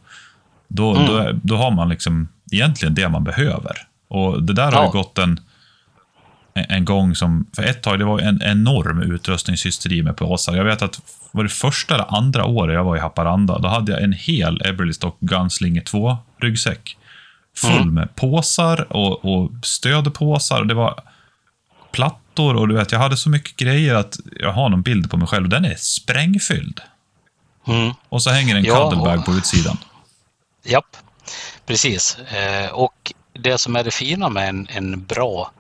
[0.68, 1.08] Då, mm.
[1.08, 3.78] då, då, har man liksom egentligen det man behöver.
[4.08, 5.40] Och Det där har ju gått en,
[6.54, 10.56] en gång som, för ett tag, det var en enorm utrustningshysteri med påsar.
[10.56, 13.92] Jag vet att var det första eller andra året jag var i Haparanda, då hade
[13.92, 16.96] jag en hel Eberlestock Gunslinger 2-ryggsäck.
[17.58, 17.94] Full mm.
[17.94, 20.64] med påsar och, och stödpåsar.
[20.64, 21.04] Det var
[21.92, 25.18] plattor och du vet, jag hade så mycket grejer att jag har någon bild på
[25.18, 26.82] mig själv och den är sprängfylld.
[27.68, 27.94] Mm.
[28.10, 29.78] Och så hänger en ja, cuddlebag på utsidan.
[30.64, 30.98] Japp,
[31.66, 32.18] precis.
[32.18, 35.52] Eh, och det som är det fina med en, en bra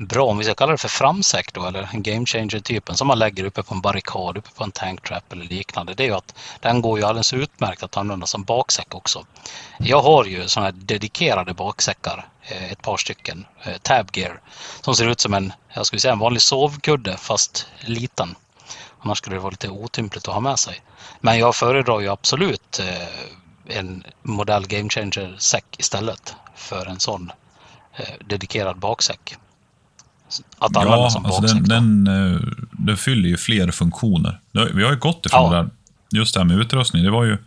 [0.00, 3.18] bra, om vi ska kalla det för framsäck då, eller en game changer-typen som man
[3.18, 6.34] lägger uppe på en barrikad, uppe på en tanktrap eller liknande, det är ju att
[6.60, 9.26] den går ju alldeles utmärkt att använda som baksäck också.
[9.78, 14.40] Jag har ju sådana här dedikerade baksäckar, eh, ett par stycken, eh, Tab Gear,
[14.80, 18.34] som ser ut som en, jag skulle säga en vanlig sovkudde fast liten.
[19.00, 20.82] Annars skulle det vara lite otympligt att ha med sig.
[21.20, 27.32] Men jag föredrar ju absolut eh, en modell Game Changer-säck istället för en sån
[28.20, 29.36] dedikerad baksäck
[30.58, 32.40] att använda ja, som alltså den, den, eh,
[32.72, 34.40] den, fyller ju fler funktioner.
[34.52, 35.58] Vi har ju gått ifrån ja.
[35.58, 35.70] det där,
[36.18, 37.04] just det här med utrustning.
[37.04, 37.38] Det var ju...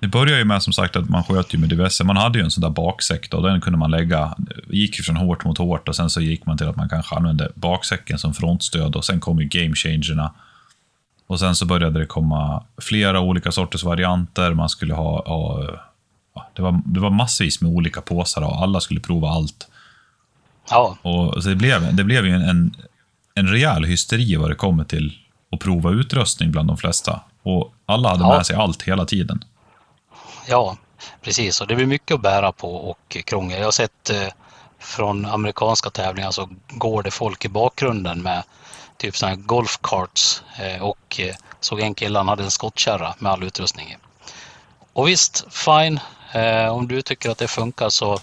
[0.00, 2.04] Det började ju med som sagt att man sköt ju med diverse.
[2.04, 4.34] Man hade ju en sån där baksäck då, den kunde man lägga,
[4.68, 7.16] gick ju från hårt mot hårt och sen så gick man till att man kanske
[7.16, 10.34] använde baksäcken som frontstöd och sen kom ju game changerna.
[11.26, 14.54] Och sen så började det komma flera olika sorters varianter.
[14.54, 15.60] Man skulle ha, ha
[16.52, 19.68] det, var, det var massvis med olika påsar och alla skulle prova allt.
[20.70, 20.96] Ja.
[21.02, 22.76] Och, så det, blev, det blev ju en, en,
[23.34, 25.18] en rejäl hysteri vad det kommer till
[25.52, 27.20] att prova utrustning bland de flesta.
[27.42, 28.36] Och alla hade ja.
[28.36, 29.44] med sig allt hela tiden.
[30.48, 30.76] Ja,
[31.22, 31.60] precis.
[31.60, 33.58] Och det blir mycket att bära på och krångel.
[33.58, 34.28] Jag har sett eh,
[34.78, 38.42] från amerikanska tävlingar så går det folk i bakgrunden med
[38.96, 43.32] typ sådana här golfkarts eh, och eh, såg en kille, han hade en skottkärra med
[43.32, 43.96] all utrustning i.
[44.92, 46.00] Och visst, fine.
[46.32, 48.18] Eh, om du tycker att det funkar så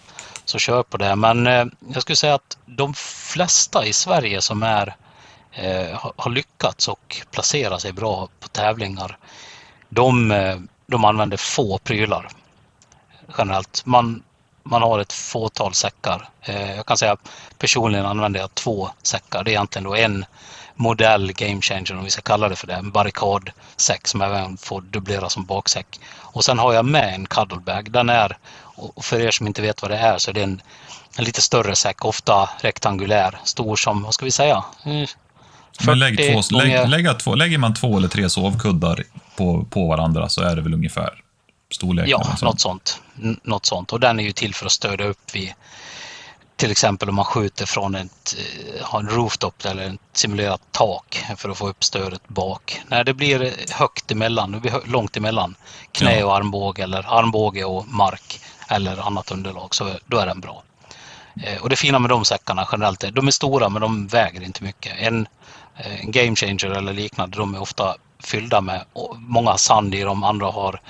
[0.52, 1.16] så kör på det.
[1.16, 4.96] Men eh, jag skulle säga att de flesta i Sverige som är,
[5.52, 9.18] eh, har lyckats och placera sig bra på tävlingar,
[9.90, 12.28] de, eh, de använder få prylar
[13.38, 13.86] generellt.
[13.86, 14.24] Man,
[14.64, 16.30] man har ett fåtal säckar.
[16.42, 17.18] Eh, jag kan säga
[17.58, 19.44] personligen använder jag två säckar.
[19.44, 20.26] Det är egentligen då en
[20.76, 22.74] modell game changer om vi ska kalla det för det.
[22.74, 26.00] En barrikadsäck som även får dubblera som baksäck.
[26.14, 27.92] Och sen har jag med en cuddlebag.
[27.92, 28.38] Den är,
[28.82, 30.62] och för er som inte vet vad det är, så är det en,
[31.18, 34.64] en lite större säck, ofta rektangulär, stor som, vad ska vi säga?
[34.84, 35.08] Mm,
[35.86, 39.04] Men lägg två, lägg, lägga två, lägger man två eller tre sovkuddar
[39.38, 41.10] på, på varandra så är det väl ungefär
[41.74, 42.08] storlek?
[42.08, 43.02] Ja, något sånt.
[43.44, 43.94] något sånt.
[43.94, 45.54] Och den är ju till för att stödja upp vid
[46.62, 51.26] till exempel om man skjuter från ett, eh, har en rooftop eller ett simulerat tak
[51.38, 52.82] för att få upp stödet bak.
[52.88, 55.56] När det blir högt emellan, det blir långt emellan
[55.92, 58.40] knä och armbåge eller armbåge och mark
[58.72, 60.64] eller annat underlag så då är den bra.
[61.44, 64.42] Eh, och det fina med de säckarna generellt är de är stora men de väger
[64.42, 64.94] inte mycket.
[65.00, 65.28] En,
[65.78, 70.24] eh, en game changer eller liknande de är ofta fyllda med många sand i dem,
[70.24, 70.82] andra har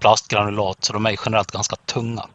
[0.00, 2.26] plastgranulat så de är generellt ganska tunga.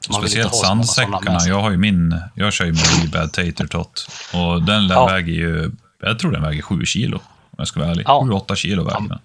[0.00, 1.38] Speciellt sandsäckarna.
[1.46, 4.08] Jag har ju min, jag kör ju med Rebad Tater Tot.
[4.34, 5.06] Och den ja.
[5.06, 5.72] väger ju,
[6.02, 7.16] jag tror den väger 7 kilo.
[7.16, 8.04] Om jag ska vara ärlig.
[8.08, 8.20] Ja.
[8.20, 9.18] 7-8 kilo väger den.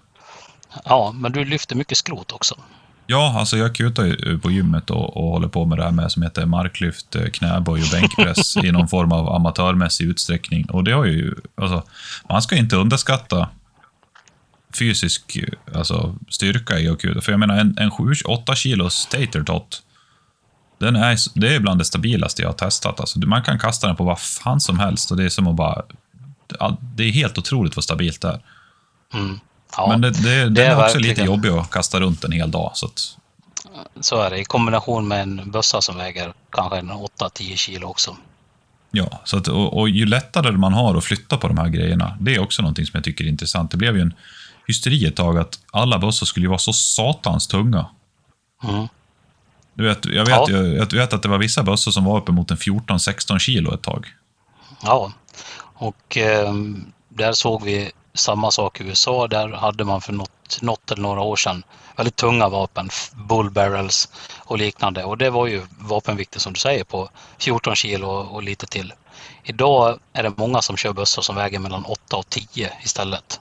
[0.84, 2.54] Ja, men du lyfter mycket skrot också.
[3.12, 6.12] Ja, alltså jag kutar ju på gymmet och, och håller på med det här med
[6.12, 10.70] som heter marklyft, eh, knäböj och bänkpress i någon form av amatörmässig utsträckning.
[10.70, 11.82] Och det har ju, alltså,
[12.28, 13.48] man ska inte underskatta
[14.78, 15.38] fysisk
[15.74, 17.20] alltså, styrka i att kuta.
[17.20, 19.82] För jag menar, en, en 7-8 kilos tater tot,
[20.78, 23.00] den är, det är bland det stabilaste jag har testat.
[23.00, 25.56] Alltså, man kan kasta den på vad fan som helst och det är som att
[25.56, 25.82] bara...
[26.94, 28.40] Det är helt otroligt vad stabilt det är.
[29.14, 29.40] Mm.
[29.76, 32.70] Ja, Men det, det, det är, också lite jobbig att kasta runt en hel dag.
[32.74, 33.16] Så, att...
[34.00, 38.16] så är det, i kombination med en bössa som väger kanske 8-10 kilo också.
[38.90, 42.16] Ja, så att, och, och, ju lättare man har att flytta på de här grejerna,
[42.20, 43.70] det är också någonting som jag tycker är intressant.
[43.70, 44.14] Det blev ju en
[44.66, 47.86] hysteri ett tag att alla bössor skulle vara så satans tunga.
[48.64, 48.88] Mm.
[49.74, 50.50] Du vet, jag, vet, ja.
[50.50, 53.82] jag, jag, vet att det var vissa bössor som var uppemot en 14-16 kilo ett
[53.82, 54.06] tag.
[54.82, 55.12] Ja,
[55.74, 56.54] och eh,
[57.08, 59.28] där såg vi samma sak i USA.
[59.28, 61.62] Där hade man för något, något eller några år sedan
[61.96, 65.04] väldigt tunga vapen, bull barrels och liknande.
[65.04, 68.92] Och det var ju vapenvikter som du säger på 14 kilo och lite till.
[69.44, 73.40] Idag är det många som kör bössor som väger mellan 8 och 10 istället.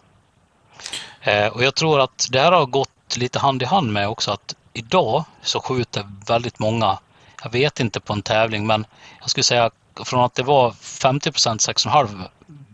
[1.22, 4.32] Eh, och jag tror att det här har gått lite hand i hand med också
[4.32, 7.00] att idag så skjuter väldigt många,
[7.44, 8.86] jag vet inte på en tävling, men
[9.20, 9.72] jag skulle säga
[10.04, 12.28] från att det var 50 procent 6,5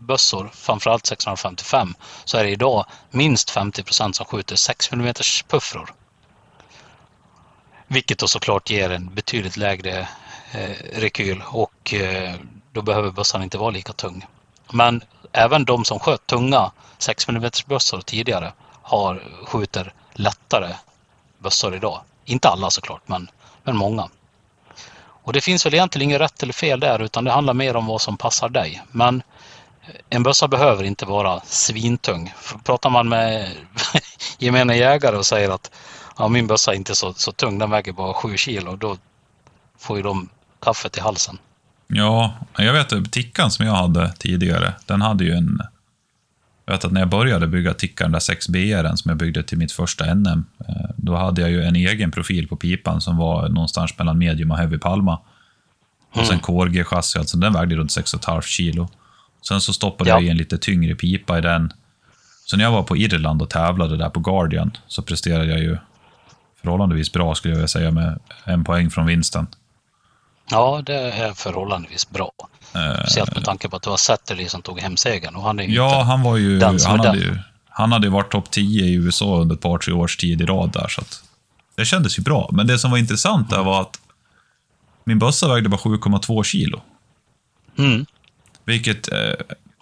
[0.08, 1.94] bössor, framförallt 655,
[2.24, 5.14] så är det idag minst 50 procent som skjuter 6 mm
[5.48, 5.94] puffror.
[7.86, 10.08] Vilket då såklart ger en betydligt lägre
[10.52, 12.34] eh, rekyl och eh,
[12.72, 14.26] då behöver bössan inte vara lika tung.
[14.72, 20.74] Men även de som sköt tunga 6 mm bössor tidigare har, skjuter lättare
[21.38, 22.00] bössor idag.
[22.24, 23.30] Inte alla såklart, men,
[23.62, 24.08] men många.
[25.22, 27.86] Och det finns väl egentligen inget rätt eller fel där, utan det handlar mer om
[27.86, 28.82] vad som passar dig.
[28.92, 29.22] Men
[30.10, 32.34] en bössa behöver inte vara svintung.
[32.64, 33.48] Pratar man med
[34.38, 35.70] gemene jägare och säger att
[36.18, 38.96] ja, min bössa är inte så, så tung, den väger bara 7 kilo, då
[39.78, 40.28] får ju de
[40.60, 41.38] kaffet i halsen.
[41.86, 45.60] Ja, jag vet tickan som jag hade tidigare, den hade ju en...
[46.64, 49.72] Jag vet att när jag började bygga tickan, där 6BR som jag byggde till mitt
[49.72, 53.98] första NM, eh, då hade jag ju en egen profil på pipan som var någonstans
[53.98, 55.20] mellan medium och heavy palma.
[56.12, 56.40] Och sen mm.
[56.40, 58.88] KRG-chassi, alltså den vägde runt 6,5 kilo.
[59.48, 60.16] Sen så stoppade ja.
[60.16, 61.72] jag i en lite tyngre pipa i den.
[62.44, 65.78] Så när jag var på Irland och tävlade där på Guardian så presterade jag ju
[66.62, 69.46] förhållandevis bra skulle jag vilja säga med en poäng från vinsten.
[70.50, 72.32] Ja, det är förhållandevis bra.
[72.98, 75.36] Speciellt med tanke på att det var Satterley som tog hem segern.
[75.36, 76.58] Och han är ja, han var ju...
[76.58, 79.94] Den han, hade ju han hade varit topp 10 i USA under ett par, tre
[79.94, 80.88] års tid i rad där.
[80.88, 81.02] Så
[81.76, 82.50] det kändes ju bra.
[82.52, 84.00] Men det som var intressant där var att
[85.04, 86.80] min bössa vägde bara 7,2 kilo.
[87.78, 88.06] Mm.
[88.68, 89.34] Vilket eh,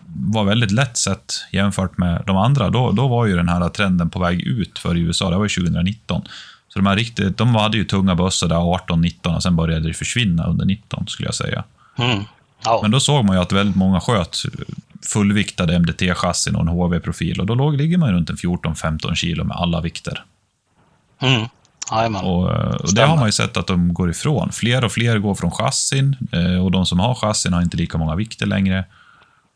[0.06, 2.70] var väldigt lätt sett jämfört med de andra.
[2.70, 5.30] Då, då var ju den här trenden på väg ut för USA.
[5.30, 6.22] Det var ju 2019.
[6.68, 9.88] Så de, här riktigt, de hade ju tunga bössor där 18, 19 och sen började
[9.88, 11.64] det försvinna under 19 skulle jag säga.
[11.98, 12.24] Mm.
[12.64, 12.78] Ja.
[12.82, 14.42] Men då såg man ju att väldigt många sköt
[15.12, 19.56] fullviktade MDT-chassin och en HV-profil och då låg, ligger man runt en 14-15 kilo med
[19.56, 20.24] alla vikter.
[21.18, 21.48] Mm.
[22.24, 24.52] Och, eh, och det har man ju sett att de går ifrån.
[24.52, 27.98] Fler och fler går från chassin eh, och de som har chassin har inte lika
[27.98, 28.84] många vikter längre.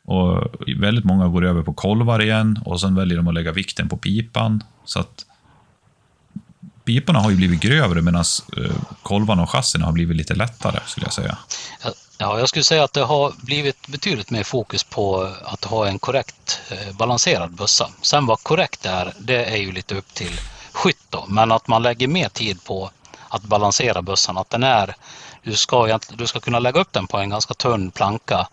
[0.05, 3.89] Och väldigt många går över på kolvar igen och sen väljer de att lägga vikten
[3.89, 4.63] på pipan.
[4.85, 5.27] Så att
[6.85, 8.25] piporna har ju blivit grövre medan
[8.57, 11.39] eh, kolvarna och chassina har blivit lite lättare, skulle jag säga.
[12.19, 15.99] Ja, jag skulle säga att det har blivit betydligt mer fokus på att ha en
[15.99, 16.61] korrekt
[16.93, 17.91] balanserad bössa.
[18.03, 20.41] Sen vad korrekt är, det är ju lite upp till
[20.73, 22.91] skytt då, men att man lägger mer tid på
[23.29, 24.95] att balansera bössan, att den är
[25.43, 28.49] du ska, du ska kunna lägga upp den på en ganska tunn planka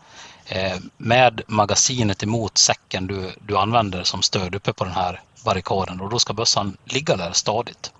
[0.46, 6.02] eh, med magasinet emot säcken du, du använder som stöd uppe på den här barrikaden
[6.02, 7.92] och då ska bössan ligga där stadigt.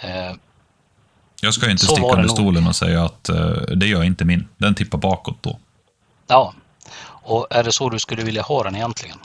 [0.00, 0.32] Eh,
[1.40, 4.48] jag ska inte sticka under stolen och säga att uh, det gör inte min.
[4.56, 5.58] Den tippar bakåt då.
[6.26, 6.54] Ja,
[7.06, 9.18] och är det så du skulle vilja ha den egentligen?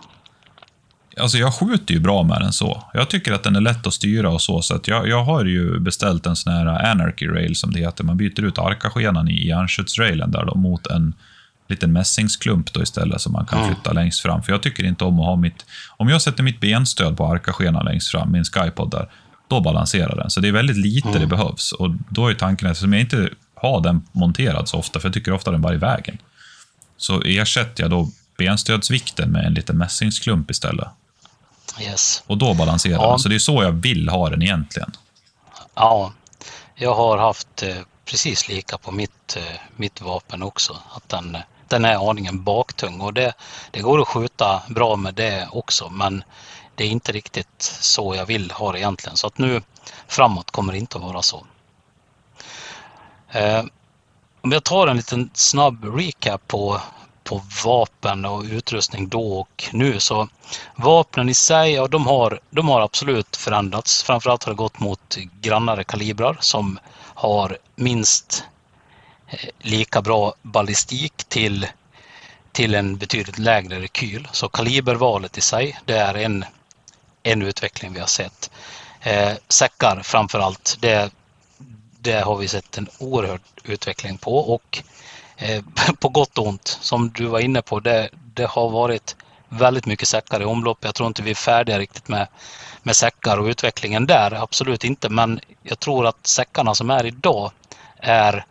[1.19, 2.83] Alltså jag skjuter ju bra med den så.
[2.93, 4.61] Jag tycker att den är lätt att styra och så.
[4.61, 8.03] så jag, jag har ju beställt en sån här Anarchy Rail som det heter.
[8.03, 11.13] Man byter ut arkaskenan i järnköttsrailen där då mot en
[11.67, 13.75] liten mässingsklump då istället som man kan mm.
[13.75, 14.43] flytta längst fram.
[14.43, 15.65] För jag tycker inte om att ha mitt...
[15.97, 19.09] Om jag sätter mitt benstöd på arkaskenan längst fram, min skypod där,
[19.47, 20.29] då balanserar den.
[20.29, 21.21] Så det är väldigt lite mm.
[21.21, 21.71] det behövs.
[21.71, 25.31] Och då är tanken, eftersom jag inte har den monterad så ofta, för jag tycker
[25.31, 26.17] ofta den bara i vägen,
[26.97, 30.87] så ersätter jag då benstödsvikten med en liten mässingsklump istället.
[31.79, 32.23] Yes.
[32.27, 33.09] Och då balanserar ja.
[33.09, 33.19] den.
[33.19, 34.91] Så det är så jag vill ha den egentligen.
[35.75, 36.11] Ja,
[36.75, 37.75] jag har haft eh,
[38.05, 40.77] precis lika på mitt, eh, mitt vapen också.
[40.91, 43.33] Att den, den är aningen baktung och det,
[43.71, 45.89] det går att skjuta bra med det också.
[45.89, 46.23] Men
[46.75, 49.17] det är inte riktigt så jag vill ha det egentligen.
[49.17, 49.61] Så att nu
[50.07, 51.45] framåt kommer det inte att vara så.
[53.31, 53.63] Eh,
[54.41, 56.81] om jag tar en liten snabb recap på,
[57.25, 60.27] på vapen och utrustning då och nu så
[60.75, 64.03] vapnen i sig, ja, de, har, de har absolut förändrats.
[64.03, 68.43] Framförallt har det gått mot grannare kalibrar som har minst
[69.27, 71.67] eh, lika bra ballistik till,
[72.51, 74.27] till en betydligt lägre rekyl.
[74.31, 76.45] Så kalibervalet i sig, det är en
[77.25, 78.51] en utveckling vi har sett.
[79.01, 81.11] Eh, säckar framför allt, det,
[81.99, 84.83] det har vi sett en oerhörd utveckling på och
[85.37, 85.63] Eh,
[85.99, 89.15] på gott och ont, som du var inne på, det, det har varit
[89.49, 90.77] väldigt mycket säckar i omlopp.
[90.81, 92.27] Jag tror inte vi är färdiga riktigt med,
[92.83, 95.09] med säckar och utvecklingen där, absolut inte.
[95.09, 97.51] Men jag tror att säckarna som är idag
[97.97, 98.45] är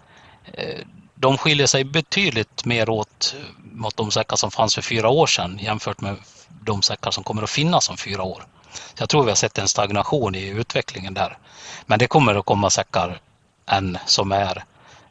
[0.53, 0.81] eh,
[1.15, 3.35] de skiljer sig betydligt mer åt
[3.73, 6.17] mot de säckar som fanns för fyra år sedan jämfört med
[6.49, 8.45] de säckar som kommer att finnas om fyra år.
[8.73, 11.39] Så jag tror vi har sett en stagnation i utvecklingen där.
[11.87, 13.21] Men det kommer att komma säckar
[13.67, 14.65] än som är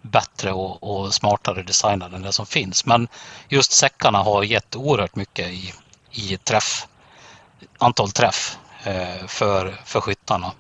[0.04, 2.86] bättre och, och, smartare designade än det som finns.
[2.86, 3.08] Men
[3.50, 5.74] just säckarna har gett oerhört mycket i,
[6.12, 6.88] i träff,
[7.78, 10.52] antal träff eh, för, för skyttarna.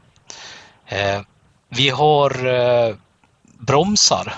[0.85, 1.21] Eh,
[1.69, 2.95] vi har eh,
[3.43, 4.33] bromsar.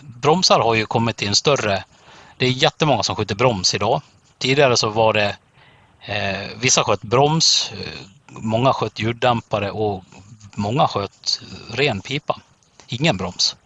[0.00, 1.84] Bromsar har ju kommit till en större...
[2.38, 4.02] Det är jättemånga som skjuter broms idag.
[4.38, 5.36] Tidigare så var det
[6.08, 10.04] Eh, vissa sköt broms, eh, många sköt ljuddämpare och
[10.54, 12.40] många sköt eh, ren pipa.
[12.86, 13.56] Ingen broms.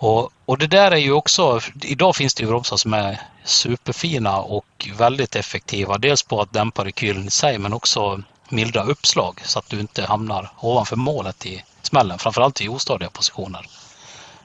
[0.00, 4.38] Och, och det där är ju också, idag finns det ju bromsar som är superfina
[4.38, 5.98] och väldigt effektiva.
[5.98, 10.06] Dels på att dämpa rekylen i sig men också mildra uppslag så att du inte
[10.06, 13.66] hamnar ovanför målet i smällen, framförallt i ostadiga positioner.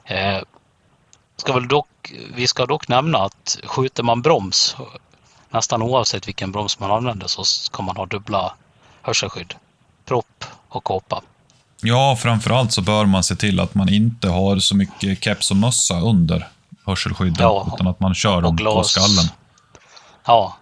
[0.06, 0.42] Eh,
[1.38, 4.76] ska väl dock, vi ska dock nämna att skjuter man broms
[5.50, 8.54] nästan oavsett vilken broms man använder så ska man ha dubbla
[9.02, 9.56] hörselskydd.
[10.06, 11.22] Propp och kåpa.
[11.84, 15.58] Ja, framförallt så bör man se till att man inte har så mycket keps och
[15.58, 16.48] mössa under
[16.86, 19.26] hörselskydden, ja, utan att man kör dem på skallen.
[20.26, 20.58] Ja,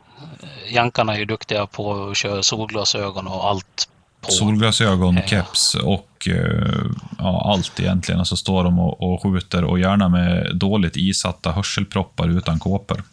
[0.69, 3.88] jankarna är ju duktiga på att köra solglasögon och allt.
[4.21, 4.31] På.
[4.31, 5.27] Solglasögon, ja.
[5.27, 6.81] keps och eh,
[7.17, 8.19] ja, allt egentligen.
[8.19, 13.03] Och så står de och, och skjuter och gärna med dåligt isatta hörselproppar utan kåpor.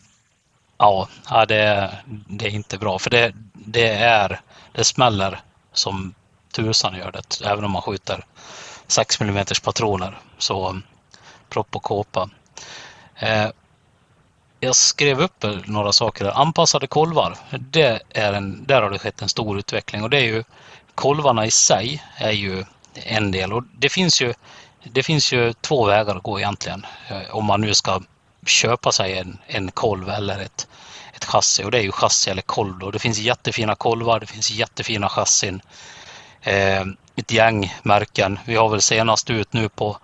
[0.79, 4.41] Ja, ja det, det är inte bra för det, det är,
[4.73, 5.41] det smäller
[5.73, 6.15] som
[6.53, 8.25] tusan gör det, även om man skjuter
[8.87, 10.19] 6 mm patroner.
[10.39, 10.83] Så um,
[11.49, 12.31] propp och kåpa.
[13.17, 13.49] Eh,
[14.61, 16.41] jag skrev upp några saker där.
[16.41, 20.25] Anpassade kolvar, det är en, där har det skett en stor utveckling och det är
[20.25, 20.45] ju
[20.95, 24.35] kolvarna i sig är ju en del och det finns ju,
[24.85, 28.01] det finns ju två vägar att gå egentligen eh, om man nu ska
[28.47, 30.67] köpa sig en, en kolv eller ett,
[31.15, 32.79] ett chassi och det är ju chassi eller kolv.
[32.79, 32.91] Då.
[32.91, 35.61] Det finns jättefina kolvar, det finns jättefina chassin.
[36.49, 38.39] Eh, ett gäng märken.
[38.45, 39.99] Vi har väl senast ut nu på,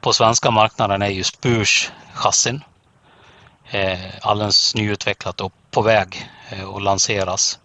[0.00, 2.60] på svenska marknaden är ju Spurs chassin.
[3.70, 7.58] Eh, alldeles nyutvecklat och på väg eh, att lanseras.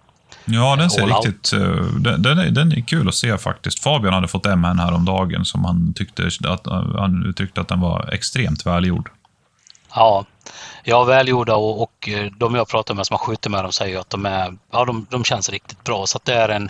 [0.45, 1.51] Ja, den ser All riktigt...
[1.99, 3.79] Den, den, är, den är kul att se faktiskt.
[3.79, 8.65] Fabian hade fått en häromdagen som han tyckte att, han tyckte att den var extremt
[8.65, 9.09] välgjord.
[9.95, 10.25] Ja,
[10.83, 14.09] ja välgjorda och, och de jag pratar med som har skjutit med dem säger att
[14.09, 16.05] de, är, ja, de, de känns riktigt bra.
[16.07, 16.69] Så det är en,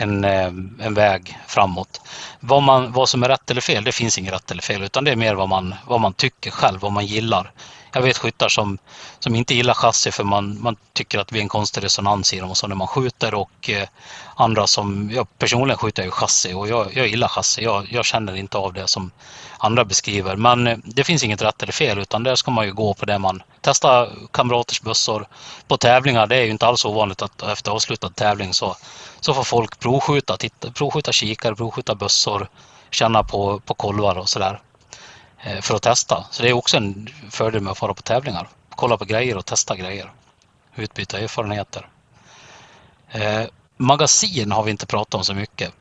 [0.00, 0.46] en, eh,
[0.86, 2.00] en väg framåt.
[2.40, 5.04] Vad, man, vad som är rätt eller fel, det finns inget rätt eller fel utan
[5.04, 7.52] det är mer vad man, vad man tycker själv, vad man gillar
[7.92, 8.78] jag vet skyttar som,
[9.18, 12.40] som inte gillar chassi för man, man tycker att det blir en konstig resonans i
[12.40, 13.88] dem och så när man skjuter och eh,
[14.34, 17.64] andra som, jag personligen skjuter ju chassi och jag, jag gillar chassi.
[17.64, 19.10] Jag, jag känner inte av det som
[19.58, 20.36] andra beskriver.
[20.36, 23.06] Men eh, det finns inget rätt eller fel utan där ska man ju gå på
[23.06, 25.26] det man testar kamraters bössor
[25.68, 26.26] på tävlingar.
[26.26, 28.76] Det är ju inte alls ovanligt att efter avslutad tävling så,
[29.20, 32.48] så får folk provskjuta, titta, provskjuta kikare, provskjuta bössor,
[32.90, 34.60] känna på, på kolvar och sådär
[35.42, 36.24] Eh, för att testa.
[36.30, 38.48] Så det är också en fördel med att fara på tävlingar.
[38.70, 40.12] Kolla på grejer och testa grejer.
[40.76, 41.88] Utbyta erfarenheter.
[43.10, 43.44] Eh,
[43.76, 45.72] magasin har vi inte pratat om så mycket.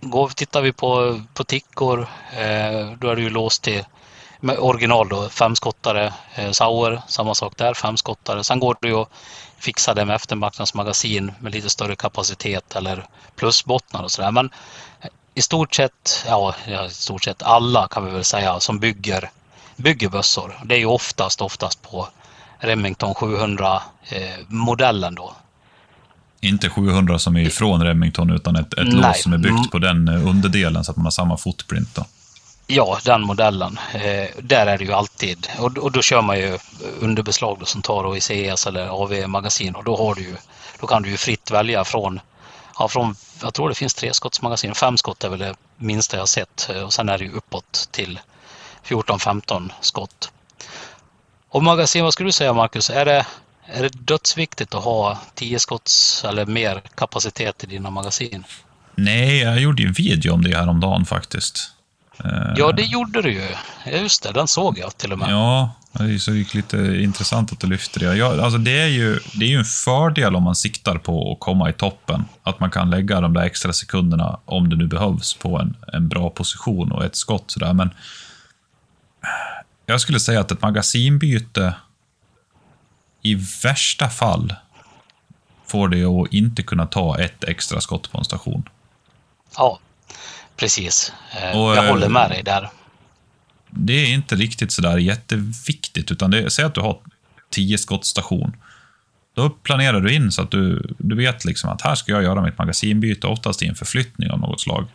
[0.00, 3.84] Går, tittar vi på, på tickor, eh, då är det ju låst till
[4.40, 8.44] med original då, femskottare, eh, Sauer, samma sak där, femskottare.
[8.44, 9.08] Sen går det ju att
[9.58, 13.06] fixa det med eftermarknadsmagasin med lite större kapacitet eller
[13.36, 14.30] plusbottnar och sådär.
[14.30, 14.50] Men
[15.34, 16.54] i stort sett, ja,
[16.88, 19.30] i stort sett alla kan vi väl säga som bygger,
[19.76, 20.60] bygger bössor.
[20.64, 22.08] Det är ju oftast, oftast på
[22.58, 25.34] Remington 700 eh, då.
[26.40, 30.08] Inte 700 som är ifrån Remington, utan ett, ett lås som är byggt på den
[30.08, 31.94] eh, underdelen så att man har samma footprint.
[31.94, 32.04] Då.
[32.66, 33.78] Ja, den modellen.
[33.94, 36.58] Eh, där är det ju alltid, och, och då kör man ju
[37.00, 40.36] underbeslag då, som tar ICS eller AV-magasin och då, har du ju,
[40.80, 42.20] då kan du ju fritt välja från,
[42.78, 46.28] ja, från, jag tror det finns tre skottsmagasin, fem skott är väl det minsta jag
[46.28, 48.20] sett och sen är det ju uppåt till
[48.84, 50.32] 14-15 skott.
[51.48, 53.26] Och magasin, vad skulle du säga Marcus, är det,
[53.66, 58.44] är det dödsviktigt att ha 10 skotts eller mer kapacitet i dina magasin?
[58.94, 61.72] Nej, jag gjorde ju en video om det häromdagen faktiskt.
[62.56, 63.48] Ja, det gjorde du ju.
[63.86, 65.30] Just det, den såg jag till och med.
[65.30, 68.16] Ja, det är så lite intressant att du lyfter det.
[68.16, 71.40] Ja, alltså det, är ju, det är ju en fördel om man siktar på att
[71.40, 72.24] komma i toppen.
[72.42, 76.08] Att man kan lägga de där extra sekunderna, om det nu behövs, på en, en
[76.08, 77.50] bra position och ett skott.
[77.50, 77.72] Sådär.
[77.72, 77.90] Men
[79.86, 81.74] jag skulle säga att ett magasinbyte
[83.22, 84.54] i värsta fall
[85.66, 88.68] får det att inte kunna ta ett extra skott på en station.
[89.56, 89.78] Ja,
[90.56, 91.12] precis.
[91.32, 92.70] Eh, och, jag håller med dig där.
[93.70, 96.98] Det är inte riktigt sådär jätteviktigt, utan det, säg att du har
[97.50, 98.56] tio skottstation.
[99.34, 102.42] Då planerar du in så att du, du vet liksom att här ska jag göra
[102.42, 104.86] mitt magasinbyte, oftast i en förflyttning av något slag.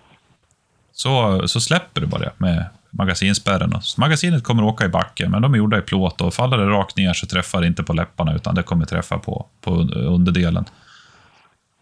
[0.93, 3.73] Så, så släpper du bara det med magasinspärren.
[3.97, 6.97] Magasinet kommer åka i backen, men de är gjorda i plåt och faller det rakt
[6.97, 10.65] ner så träffar det inte på läpparna, utan det kommer träffa på, på underdelen.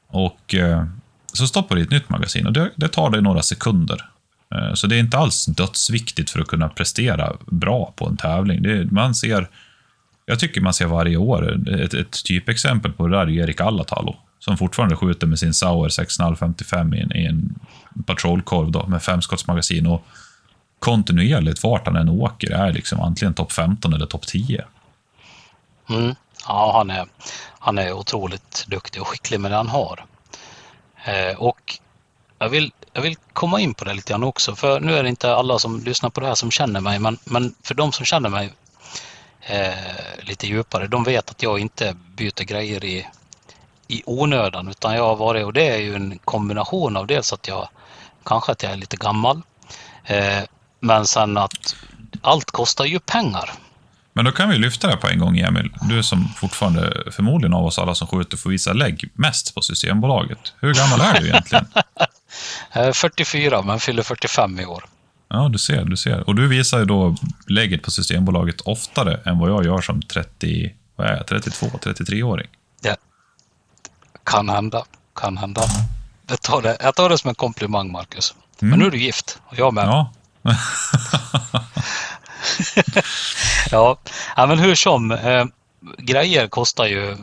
[0.08, 0.86] Och eh,
[1.34, 4.10] så stoppar du i ett nytt magasin och det, det tar dig några sekunder.
[4.54, 8.62] Eh, så det är inte alls dödsviktigt för att kunna prestera bra på en tävling.
[8.62, 9.50] Det, man ser,
[10.26, 14.16] jag tycker man ser varje år, ett, ett typexempel på det där är Erik Allatalo,
[14.40, 17.56] som fortfarande skjuter med sin Sauer 6,55 i en, i en
[18.06, 19.88] patrolkorv då, med femskottsmagasin.
[19.88, 20.06] Och
[20.80, 24.66] kontinuerligt vart han än åker är liksom antingen topp 15 eller topp 10.
[25.90, 26.16] Mm.
[26.48, 27.06] Ja, han är,
[27.60, 30.06] han är otroligt duktig och skicklig med det han har.
[31.06, 31.80] Eh, och
[32.40, 35.10] jag vill, jag vill komma in på det lite grann också, för nu är det
[35.10, 38.06] inte alla som lyssnar på det här som känner mig, men, men för de som
[38.06, 38.54] känner mig
[39.42, 39.74] eh,
[40.22, 43.08] lite djupare, de vet att jag inte byter grejer i,
[43.88, 47.48] i onödan, utan jag har varit, och det är ju en kombination av dels att
[47.48, 47.70] jag
[48.26, 49.42] kanske att jag är lite gammal,
[50.06, 50.44] eh,
[50.80, 51.76] men sen att
[52.22, 53.50] allt kostar ju pengar.
[54.16, 55.74] Men då kan vi lyfta det på en gång, Emil.
[55.82, 60.54] Du som fortfarande, förmodligen av oss alla som skjuter, får visa lägg mest på Systembolaget.
[60.60, 61.68] Hur gammal är du egentligen?
[62.94, 64.86] 44, men fyller 45 i år.
[65.28, 66.30] Ja, du ser, du ser.
[66.30, 67.16] Och du visar ju då
[67.48, 72.48] lägget på Systembolaget oftare än vad jag gör som 30, vad är jag, 32, 33-åring.
[72.82, 72.96] Ja,
[74.24, 74.86] kan hända,
[75.16, 75.62] kan hända.
[76.28, 78.34] Jag tar det, jag tar det som en komplimang, Marcus.
[78.62, 78.70] Mm.
[78.70, 79.86] Men nu är du gift, och jag med.
[79.86, 80.12] Ja,
[83.72, 83.98] ja.
[84.36, 85.12] ja, men hur som.
[85.12, 85.46] Eh,
[85.98, 87.18] grejer kostar ju,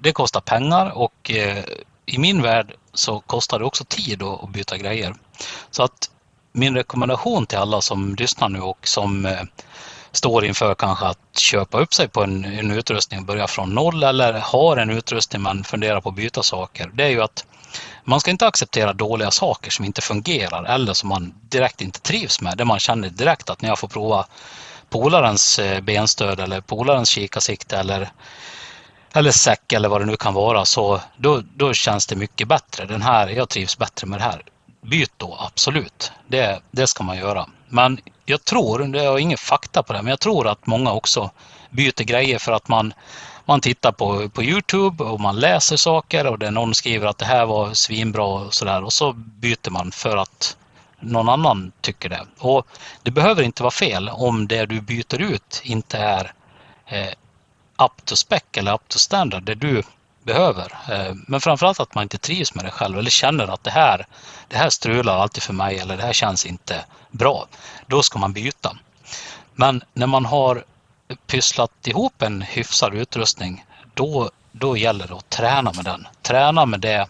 [0.00, 1.64] det kostar pengar och eh,
[2.06, 5.14] i min värld så kostar det också tid att byta grejer.
[5.70, 6.10] Så att
[6.52, 9.42] min rekommendation till alla som lyssnar nu och som eh,
[10.12, 14.02] står inför kanske att köpa upp sig på en, en utrustning och börja från noll
[14.02, 16.90] eller har en utrustning men funderar på att byta saker.
[16.94, 17.44] Det är ju att
[18.04, 22.40] man ska inte acceptera dåliga saker som inte fungerar eller som man direkt inte trivs
[22.40, 22.58] med.
[22.58, 24.26] Där man känner direkt att när jag får prova
[24.90, 28.10] polarens eh, benstöd eller polarens kikarsikte eller,
[29.16, 32.86] eller säck eller vad det nu kan vara så då, då känns det mycket bättre.
[32.86, 34.42] Den här, jag trivs bättre med det här.
[34.80, 36.12] Byt då, absolut.
[36.26, 37.46] Det, det ska man göra.
[37.68, 41.30] Men jag tror, det har ingen fakta på det, men jag tror att många också
[41.70, 42.92] byter grejer för att man
[43.48, 47.24] man tittar på, på Youtube och man läser saker och det någon skriver att det
[47.24, 50.56] här var svinbra och sådär och så byter man för att
[51.00, 52.26] någon annan tycker det.
[52.38, 52.66] Och
[53.02, 56.32] det behöver inte vara fel om det du byter ut inte är
[56.86, 57.12] eh,
[57.78, 59.82] up to spec eller up to standard, det du
[60.22, 60.72] behöver.
[60.90, 64.06] Eh, men framförallt att man inte trivs med det själv eller känner att det här,
[64.48, 67.46] det här strular alltid för mig eller det här känns inte bra.
[67.86, 68.76] Då ska man byta.
[69.54, 70.64] Men när man har
[71.26, 73.64] pysslat ihop en hyfsad utrustning,
[73.94, 76.06] då, då gäller det att träna med den.
[76.22, 77.08] Träna med det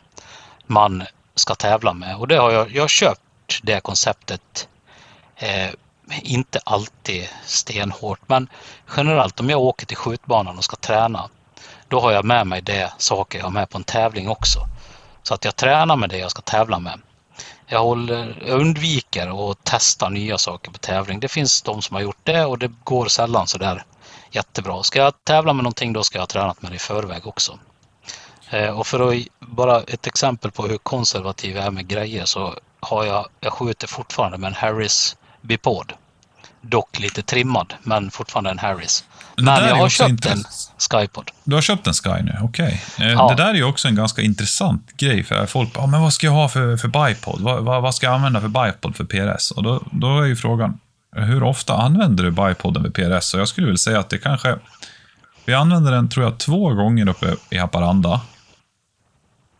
[0.66, 1.04] man
[1.34, 2.16] ska tävla med.
[2.16, 3.20] Och det har jag, jag har köpt
[3.62, 4.68] det konceptet
[5.36, 5.70] eh,
[6.22, 8.48] inte alltid stenhårt, men
[8.96, 11.28] generellt om jag åker till skjutbanan och ska träna,
[11.88, 14.60] då har jag med mig det saker jag har med på en tävling också.
[15.22, 17.00] Så att jag tränar med det jag ska tävla med.
[17.66, 21.20] Jag, håller, jag undviker att testa nya saker på tävling.
[21.20, 23.84] Det finns de som har gjort det och det går sällan så där
[24.30, 24.82] jättebra.
[24.82, 27.58] Ska jag tävla med någonting då ska jag ha tränat med det i förväg också.
[28.50, 32.54] Eh, och för att bara ett exempel på hur konservativ jag är med grejer så
[32.80, 35.92] har jag, jag skjuter fortfarande med en Harris Bipod.
[36.60, 39.04] Dock lite trimmad, men fortfarande en Harris.
[39.36, 40.44] Men jag har köpt en
[40.90, 41.30] Skypod.
[41.44, 42.82] Du har köpt en Sky nu, okej.
[42.96, 43.06] Okay.
[43.06, 43.28] Eh, ja.
[43.28, 46.12] Det där är ju också en ganska intressant grej, för folk bara, ah, men vad
[46.12, 47.40] ska jag ha för, för bipod?
[47.40, 49.50] Vad, vad, vad, ska jag använda för bipod för PRS?
[49.50, 50.78] Och då, då är ju frågan,
[51.16, 53.34] hur ofta använder du bipoden vid PRS?
[53.34, 54.58] Och jag skulle vilja säga att det kanske,
[55.44, 58.20] vi använder den tror jag två gånger uppe i Haparanda.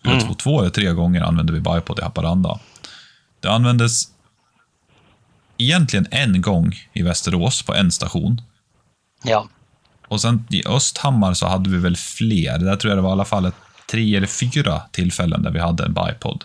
[0.04, 0.20] Mm.
[0.20, 2.58] Två, två eller tre gånger använde vi bipod i Haparanda.
[3.40, 4.02] Det användes
[5.58, 8.42] egentligen en gång i Västerås på en station.
[9.22, 9.48] Ja.
[10.08, 12.58] Och sen i Östhammar så hade vi väl fler.
[12.58, 13.52] Där tror jag det var i alla fall
[13.90, 16.44] tre eller fyra tillfällen där vi hade en bipod.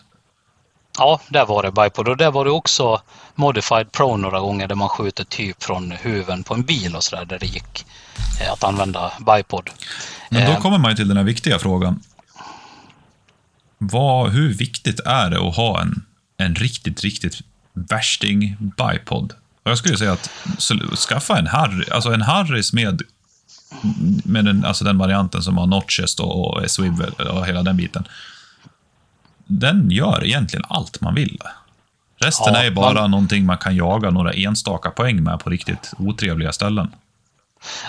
[0.98, 3.02] Ja, där var det bipod och där var det också
[3.36, 7.26] Modified Pro några gånger där man skjuter typ från huven på en bil och sådär
[7.26, 7.86] där det gick
[8.42, 9.70] eh, att använda bipod.
[10.30, 10.60] Men då eh.
[10.60, 12.04] kommer man till den här viktiga frågan.
[13.78, 16.06] Vad, hur viktigt är det att ha en,
[16.38, 17.40] en riktigt, riktigt
[17.74, 19.34] värsting bipod?
[19.64, 20.30] Och jag skulle säga att
[21.10, 23.02] skaffa en, Harry, alltså en Harris med
[24.24, 28.08] med den, alltså den varianten som har notches och, och swivel och hela den biten.
[29.46, 31.40] Den gör egentligen allt man vill.
[32.18, 33.12] Resten ja, är bara man...
[33.12, 36.92] någonting man kan jaga några enstaka poäng med på riktigt otrevliga ställen.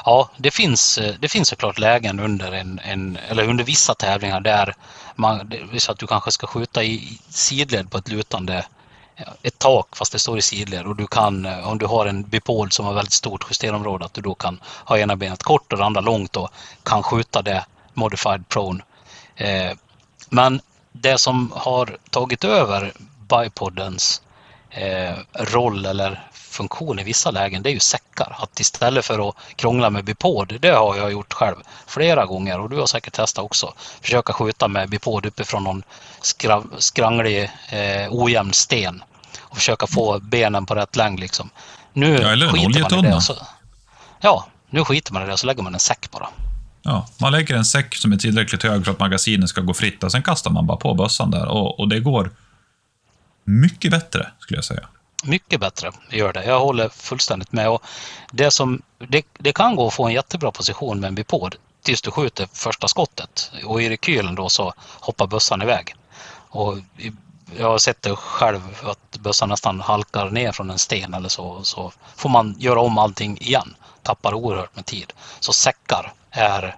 [0.05, 4.75] Ja, det finns, det finns såklart lägen under, en, en, eller under vissa tävlingar där
[5.17, 8.65] man, så att du kanske ska skjuta i sidled på ett lutande
[9.17, 12.07] Eh, ett tak fast det står i sidled och du kan, eh, om du har
[12.07, 15.73] en bipod som har väldigt stort justerområde, att du då kan ha ena benet kort
[15.73, 16.51] och det andra långt och
[16.83, 18.85] kan skjuta det modified prone.
[19.37, 19.73] Eh,
[20.29, 20.61] men
[20.93, 22.93] det som har tagit över
[23.29, 24.23] bipodens
[24.71, 28.37] eh, roll eller funktion i vissa lägen, det är ju säckar.
[28.39, 32.71] Att istället för att krångla med bipod, det har jag gjort själv flera gånger och
[32.71, 33.75] du har säkert testat också.
[34.01, 35.83] Försöka skjuta med bipod uppifrån någon
[36.79, 39.03] skranglig, eh, ojämn sten
[39.41, 41.51] och försöka få benen på rätt längd liksom.
[41.93, 43.21] Nu ja, eller en oljetunna.
[44.21, 46.29] Ja, nu skiter man i det och så lägger man en säck bara.
[46.83, 50.05] Ja, man lägger en säck som är tillräckligt hög för att magasinet ska gå fritt
[50.05, 52.31] och sen kastar man bara på bössan där och, och det går
[53.45, 54.89] mycket bättre, skulle jag säga.
[55.23, 56.45] Mycket bättre gör det.
[56.45, 57.69] Jag håller fullständigt med.
[57.69, 57.83] Och
[58.33, 62.03] det, som, det, det kan gå att få en jättebra position med en bipod tills
[62.03, 63.53] du skjuter första skottet.
[63.65, 65.95] Och i rekylen då så hoppar bössan iväg.
[66.49, 66.79] Och
[67.59, 71.65] jag har sett det själv att bössan nästan halkar ner från en sten eller så.
[71.65, 73.75] Så får man göra om allting igen.
[74.03, 75.13] Tappar oerhört med tid.
[75.41, 76.77] Så säckar är,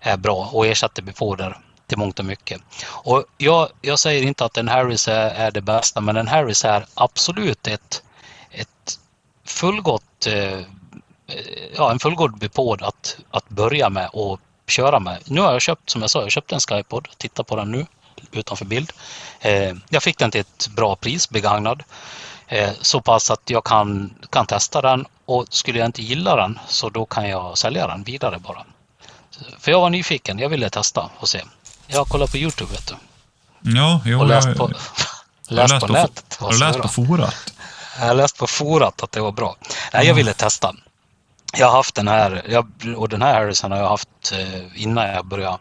[0.00, 1.58] är bra och ersätter bipoder
[1.92, 2.60] till mångt och mycket.
[2.84, 6.64] Och jag, jag säger inte att en Harris är, är det bästa, men en Harris
[6.64, 8.02] är absolut ett,
[8.50, 8.98] ett
[9.44, 10.60] fullgott, eh,
[11.76, 15.18] ja, en fullgod bipod att, att börja med och köra med.
[15.24, 17.08] Nu har jag köpt, som jag sa, jag köpte en Skypod.
[17.16, 17.86] Titta på den nu
[18.32, 18.92] utanför bild.
[19.40, 21.82] Eh, jag fick den till ett bra pris, begagnad.
[22.46, 26.58] Eh, så pass att jag kan, kan testa den och skulle jag inte gilla den
[26.68, 28.64] så då kan jag sälja den vidare bara.
[29.58, 31.40] För jag var nyfiken, jag ville testa och se.
[31.92, 32.94] Jag har kollat på Youtube vet du.
[33.70, 34.72] Ja, jo, och läst på,
[35.48, 36.36] jag, läst på, på nätet.
[36.40, 37.52] Har du läst på forat?
[37.98, 39.56] Jag har läst på forat att det var bra.
[39.92, 40.74] Nej, jag ville testa.
[41.58, 45.08] Jag har haft den här, jag, och den här Harrison har jag haft eh, innan
[45.08, 45.58] jag började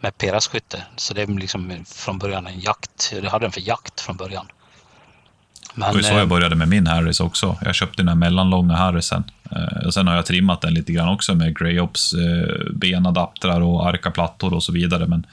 [0.00, 0.82] med PRS-skytte.
[0.96, 3.12] Så det är liksom från början en jakt.
[3.22, 4.46] Jag hade den för jakt från början.
[5.74, 7.56] Men, det var så jag eh, började med min Harris också.
[7.64, 9.24] Jag köpte den här mellanlånga Harrisen.
[9.50, 12.14] Eh, och sen har jag trimmat den lite grann också med Grey Ops
[12.74, 15.06] benadaptrar och arkaplattor och så vidare.
[15.06, 15.26] Men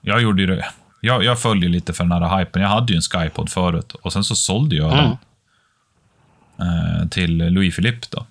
[0.00, 0.66] jag gjorde ju det.
[1.00, 2.62] Jag, jag följer lite för den här hypen.
[2.62, 5.16] Jag hade ju en Skypod förut och sen så sålde jag mm.
[6.56, 8.06] den till Louis Philippe.
[8.10, 8.26] Då.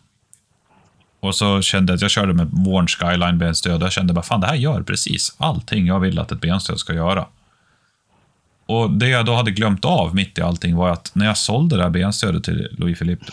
[1.20, 3.82] Och så kände jag att jag körde med Warn Skyline benstöd.
[3.82, 6.94] Jag kände bara, fan det här gör precis allting jag vill att ett benstöd ska
[6.94, 7.26] göra.
[8.66, 11.78] Och det jag då hade glömt av mitt i allting var att när jag sålde
[11.78, 13.26] det här benstödet till Louis Philippe,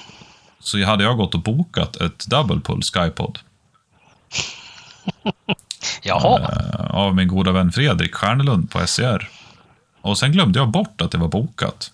[0.61, 3.39] så hade jag gått och bokat ett double pull Skypod.
[6.03, 6.41] Jaha.
[6.41, 9.29] Eh, av min goda vän Fredrik Stjärnelund på SCR.
[10.01, 11.93] Och sen glömde jag bort att det var bokat.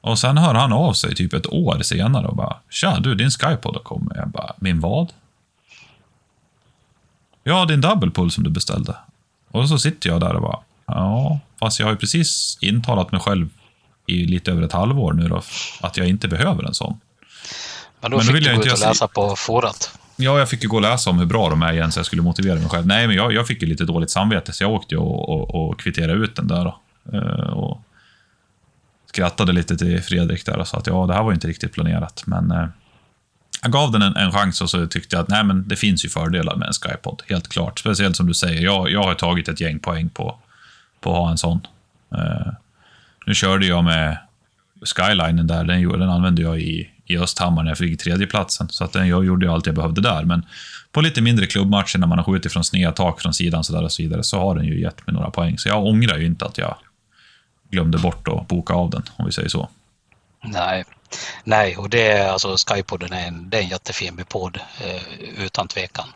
[0.00, 3.30] Och sen hör han av sig typ ett år senare och bara “Tja, du, din
[3.30, 4.12] Skypod har kommit”.
[4.16, 5.12] Jag bara “Min vad?”
[7.44, 8.96] “Ja, din double pull som du beställde”.
[9.50, 13.20] Och så sitter jag där och bara “Ja, fast jag har ju precis intalat mig
[13.20, 13.48] själv
[14.06, 15.42] i lite över ett halvår nu då,
[15.80, 17.00] att jag inte behöver en sån.
[18.00, 19.98] Men då Men då fick vill du jag gå inte ut och läsa på forat.
[20.20, 22.06] Ja, jag fick ju gå och läsa om hur bra de är igen så jag
[22.06, 22.86] skulle motivera mig själv.
[22.86, 25.80] Nej, men jag, jag fick ju lite dåligt samvete så jag åkte och, och, och
[25.80, 26.64] kvitterade ut den där.
[26.64, 26.80] Då.
[27.12, 27.82] Eh, och
[29.06, 31.72] skrattade lite till Fredrik där och sa att ja, det här var ju inte riktigt
[31.72, 32.22] planerat.
[32.26, 32.68] Men eh,
[33.62, 36.04] jag gav den en, en chans och så tyckte jag att nej, men det finns
[36.04, 37.78] ju fördelar med en Skypod, helt klart.
[37.78, 40.38] Speciellt som du säger, jag, jag har tagit ett gäng poäng på,
[41.00, 41.60] på att ha en sån.
[42.14, 42.52] Eh,
[43.26, 44.18] nu körde jag med
[44.84, 48.68] Skylinen där, den, den använde jag i, i Östhammar när jag fick tredjeplatsen.
[48.70, 50.24] Så att den, jag gjorde ju allt jag behövde där.
[50.24, 50.46] Men
[50.92, 53.84] på lite mindre klubbmatcher när man har skjutit från sneda tak från sidan så där
[53.84, 55.58] och så vidare, så har den ju gett mig några poäng.
[55.58, 56.76] Så jag ångrar ju inte att jag
[57.70, 59.68] glömde bort att boka av den, om vi säger så.
[60.44, 60.84] Nej,
[61.44, 65.02] Nej och det är alltså Skypoden är en, det är en jättefin podd eh,
[65.44, 66.08] utan tvekan.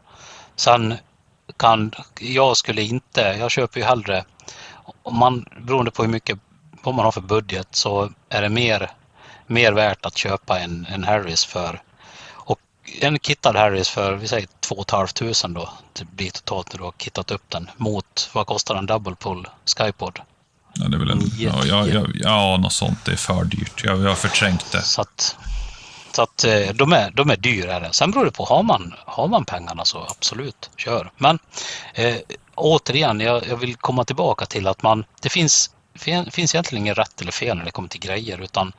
[0.56, 0.94] Sen
[1.56, 4.24] kan, jag skulle inte, jag köper ju hellre,
[5.02, 6.38] om man, beroende på hur mycket,
[6.82, 8.90] vad man har för budget så är det mer,
[9.46, 11.82] mer värt att köpa en, en Harris för,
[12.30, 12.60] och
[13.00, 16.92] en kittad Harris för, vi säger 2 500 då, det blir totalt när du har
[16.92, 19.46] kittat upp den, mot vad kostar en double pull
[19.78, 20.20] Skypod?
[20.74, 23.04] Ja, det är väl en, ja, Jätte- ja, ja, ja, något sånt.
[23.04, 23.84] Det är för dyrt.
[23.84, 24.82] Jag, jag har förträngt det.
[24.82, 25.36] Så att,
[26.12, 27.88] så att eh, de, är, de är dyrare.
[27.92, 31.10] Sen beror det på, har man, har man pengarna så absolut, kör.
[31.16, 31.38] Men
[31.94, 32.16] eh,
[32.54, 36.98] återigen, jag, jag vill komma tillbaka till att man, det finns, fin, finns egentligen inget
[36.98, 38.72] rätt eller fel när det kommer till grejer, utan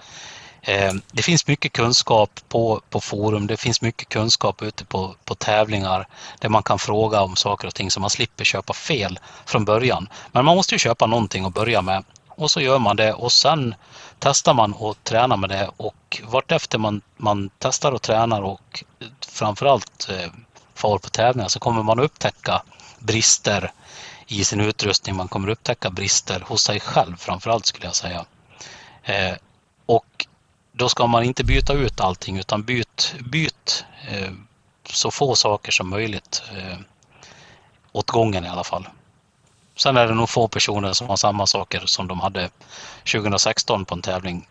[0.66, 5.36] Ehm, det finns mycket kunskap på, på forum, det finns mycket kunskap ute på, på
[5.36, 6.08] tävlingar
[6.40, 10.10] där man kan fråga om saker och ting så man slipper köpa fel från början.
[10.32, 13.32] Men man måste ju köpa någonting att börja med och så gör man det och
[13.32, 13.76] sen
[14.20, 18.84] testar man och tränar med det och vartefter man, man testar och tränar och
[19.28, 20.32] framförallt eh,
[20.76, 22.62] far på tävlingar så kommer man upptäcka
[23.00, 23.72] brister
[24.28, 25.16] i sin utrustning.
[25.16, 28.26] Man kommer upptäcka brister hos sig själv framförallt skulle jag säga.
[29.04, 29.36] Eh,
[29.86, 30.26] och
[30.76, 34.32] då ska man inte byta ut allting utan byt, byt eh,
[34.90, 36.78] så få saker som möjligt eh,
[37.92, 38.88] åt gången i alla fall.
[39.76, 42.50] Sen är det nog få personer som har samma saker som de hade
[43.12, 44.48] 2016 på en tävling.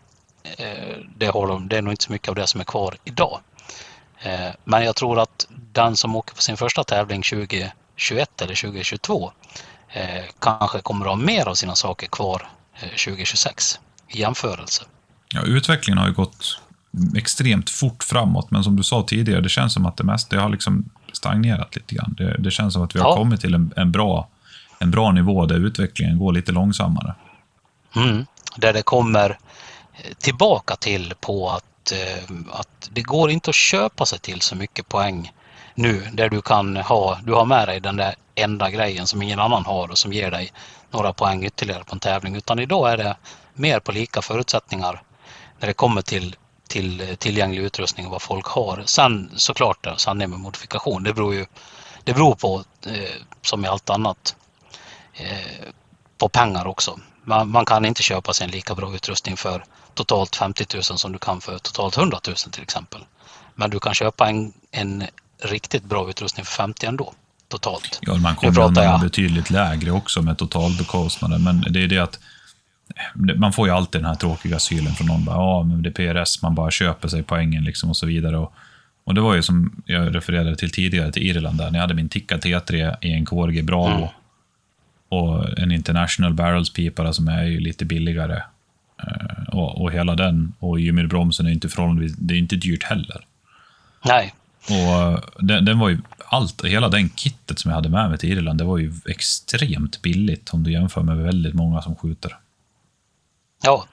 [0.57, 2.97] Eh, Det, har de, det är nog inte så mycket av det som är kvar
[3.03, 3.39] idag.
[4.21, 9.31] Eh, Men jag tror att den som åker på sin första tävling 2021 eller 2022
[9.89, 14.83] eh, kanske kommer att ha mer av sina saker kvar eh, 2026 i jämförelse.
[15.33, 16.59] Ja, utvecklingen har ju gått
[17.15, 20.49] extremt fort framåt, men som du sa tidigare, det känns som att det mesta har
[20.49, 22.15] liksom stagnerat lite grann.
[22.17, 23.15] Det, det känns som att vi har Ja.
[23.15, 24.27] kommit till en, en, bra,
[24.79, 27.15] en bra nivå där utvecklingen går lite långsammare.
[27.95, 28.25] Mm.
[28.57, 29.37] Där det kommer
[30.17, 34.89] tillbaka till på att, eh, att det går inte att köpa sig till så mycket
[34.89, 35.31] poäng
[35.75, 39.39] nu där du kan ha, du har med dig den där enda grejen som ingen
[39.39, 40.51] annan har och som ger dig
[40.91, 42.35] några poäng ytterligare på en tävling.
[42.35, 43.15] Utan idag är det
[43.53, 45.01] mer på lika förutsättningar
[45.63, 46.35] när det kommer till,
[46.67, 48.83] till tillgänglig utrustning och vad folk har.
[48.85, 51.45] Sen såklart, sanning med modifikation, det beror ju
[52.03, 52.93] det beror på, eh,
[53.41, 54.35] som i allt annat,
[55.13, 55.67] eh,
[56.17, 56.99] på pengar också.
[57.23, 61.11] Man, man kan inte köpa sig en lika bra utrustning för totalt 50 000 som
[61.11, 63.01] du kan för totalt 100 000 till exempel.
[63.55, 65.03] Men du kan köpa en, en
[65.43, 67.13] riktigt bra utrustning för 50 ändå,
[67.47, 67.99] totalt.
[68.01, 69.01] Ja, man Nu kommer pratar jag.
[69.01, 72.19] betydligt lägre också med totalbekostnaden, men det är det att
[73.35, 75.25] man får ju alltid den här tråkiga sylen från någon.
[75.25, 78.37] Bara, ja, men det är PRS, man bara köper sig poängen liksom och så vidare.
[78.37, 78.53] Och,
[79.03, 81.93] och det var ju som jag refererade till tidigare, till Irland, där när jag hade
[81.93, 84.09] min Tikka T3 i en KRG Bravo Mm.
[85.09, 88.41] och en International Barrels-pipare som är ju lite billigare.
[89.03, 93.25] Eh, Och, och hela den, och Ymir-bromsen är inte förhållandevis, det är inte dyrt heller.
[94.05, 94.33] Nej,
[94.69, 98.17] Och eh, den, den var ju, allt, hela den kittet som jag hade med mig
[98.17, 102.35] till Irland, det var ju extremt billigt om du jämför med väldigt många som skjuter.
[103.63, 103.85] Ja,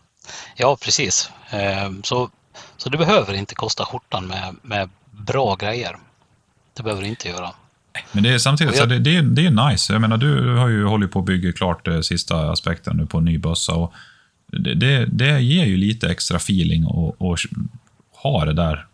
[0.56, 1.30] ja precis.
[1.50, 2.30] Eh, Så,
[2.76, 5.96] så det behöver inte kosta skjortan med, med bra grejer.
[6.76, 7.50] Det behöver det inte göra.
[8.12, 9.92] Men det är samtidigt, Och så jag- det, det, är, det är nice.
[9.92, 13.18] Jag menar, du har ju hållit på att bygga klart eh, sista aspekten nu på
[13.18, 13.72] en ny bössa.
[13.74, 13.92] Och
[14.46, 17.38] det, det, det ger ju lite extra feeling och, och
[18.22, 18.86] ha det där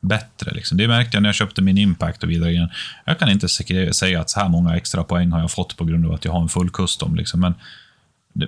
[0.00, 0.50] bättre.
[0.50, 0.76] Liksom.
[0.78, 2.50] Det märkte jag när jag köpte min Impact och vidare.
[2.52, 2.68] igen.
[3.04, 5.84] Jag kan inte sä- säga att så här många extra poäng har jag fått på
[5.84, 7.16] grund av att jag har en full custom.
[7.16, 7.40] Liksom.
[7.40, 7.54] Men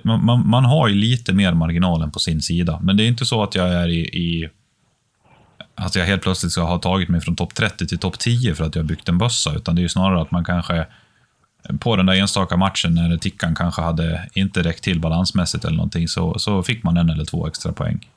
[0.03, 2.79] man, man, man har ju lite mer marginalen på sin sida.
[2.83, 4.49] Men det är inte så att jag är i, i
[5.75, 8.63] att jag helt plötsligt ska ha tagit mig från topp 30 till topp 10 för
[8.63, 10.85] att jag byggt en bössa, utan det är ju snarare att man kanske
[11.79, 16.07] på den där enstaka matchen när tickan kanske hade inte räckt till balansmässigt eller någonting,
[16.07, 18.09] så, så fick man en eller två extra poäng.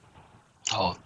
[0.70, 0.96] Ja.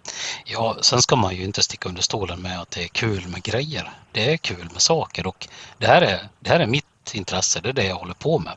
[0.45, 3.43] ja, sen ska man ju inte sticka under stolen med att det är kul med
[3.43, 3.91] grejer.
[4.11, 5.47] Det är kul med saker och
[5.77, 8.53] det här är, det här är mitt intresse, det är det jag håller på med.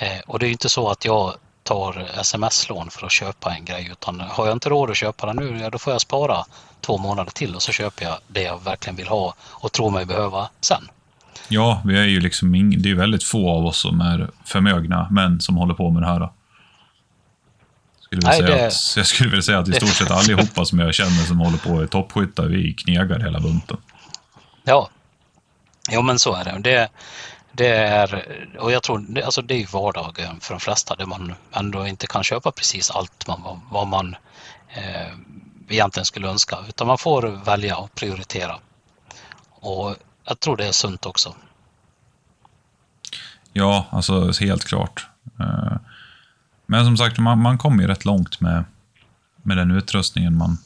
[0.00, 3.64] Eh, och det är ju inte så att jag tar sms-lån för att köpa en
[3.64, 6.44] grej utan har jag inte råd att köpa den nu, ja, då får jag spara
[6.80, 10.06] två månader till och så köper jag det jag verkligen vill ha och tror mig
[10.06, 10.88] behöva sen.
[11.48, 15.08] Ja, vi är ju liksom ing, det är väldigt få av oss som är förmögna
[15.10, 16.28] män som håller på med det här.
[18.00, 18.66] Skulle Nej, säga det...
[18.66, 21.58] att, jag skulle vilja säga att i stort sett allihopa som jag känner som håller
[21.58, 23.76] på är toppskyttar, vi knegar hela bunten.
[24.64, 24.90] Ja,
[25.90, 26.58] jo men så är det.
[26.58, 26.88] det.
[27.52, 28.26] Det är,
[28.58, 32.24] och jag tror, alltså det är vardagen för de flesta där man ändå inte kan
[32.24, 34.16] köpa precis allt man, vad man
[34.68, 35.12] eh,
[35.68, 38.58] egentligen skulle önska, utan man får välja och prioritera.
[39.50, 41.34] Och jag tror det är sunt också.
[43.52, 45.06] Ja, alltså helt klart.
[45.40, 45.76] Eh,
[46.66, 48.64] men som sagt, man, man kommer ju rätt långt med,
[49.42, 50.58] med den utrustningen man,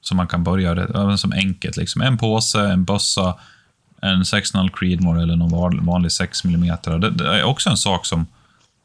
[0.00, 1.20] som man kan börja, med.
[1.20, 1.76] som enkelt.
[1.76, 2.02] Liksom.
[2.02, 3.38] En påse, en bössa,
[4.02, 6.76] en 6.0 Creedmoor eller någon vanlig 6 mm.
[6.84, 8.26] Det, det, är också en sak som,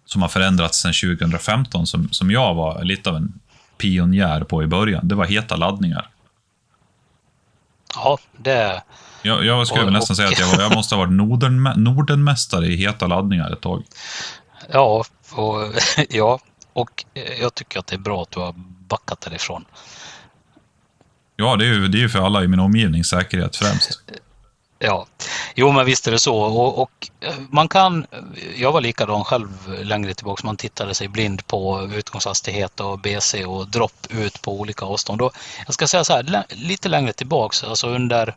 [0.05, 3.39] som har förändrats sedan 2015, som, som jag var lite av en
[3.78, 5.07] pionjär på i början.
[5.07, 6.09] Det var heta laddningar.
[7.95, 8.84] Ja, det...
[9.22, 10.18] Jag, jag skulle och, nästan och...
[10.18, 13.84] säga att jag, var, jag måste ha varit Norden, Nordenmästare i heta laddningar ett tag.
[14.72, 15.74] Ja, och,
[16.09, 16.39] ja,
[16.74, 17.05] och
[17.41, 18.53] jag tycker att det är bra att du har
[18.88, 19.66] backat därifrån.
[21.36, 24.01] Ja, det är ju, det är för alla i min omgivning säkerhet främst.
[24.86, 25.05] Ja,
[25.55, 26.38] jo men visst är det så.
[26.38, 28.05] Och, och, eh, man kan,
[28.55, 29.49] jag var likadan själv
[29.83, 34.86] längre tillbaka, man tittade sig blind på utgångshastighet och BC och dropp ut på olika
[34.86, 35.21] avstånd.
[35.21, 38.36] Och jag ska säga så här, lite längre tillbaka, alltså under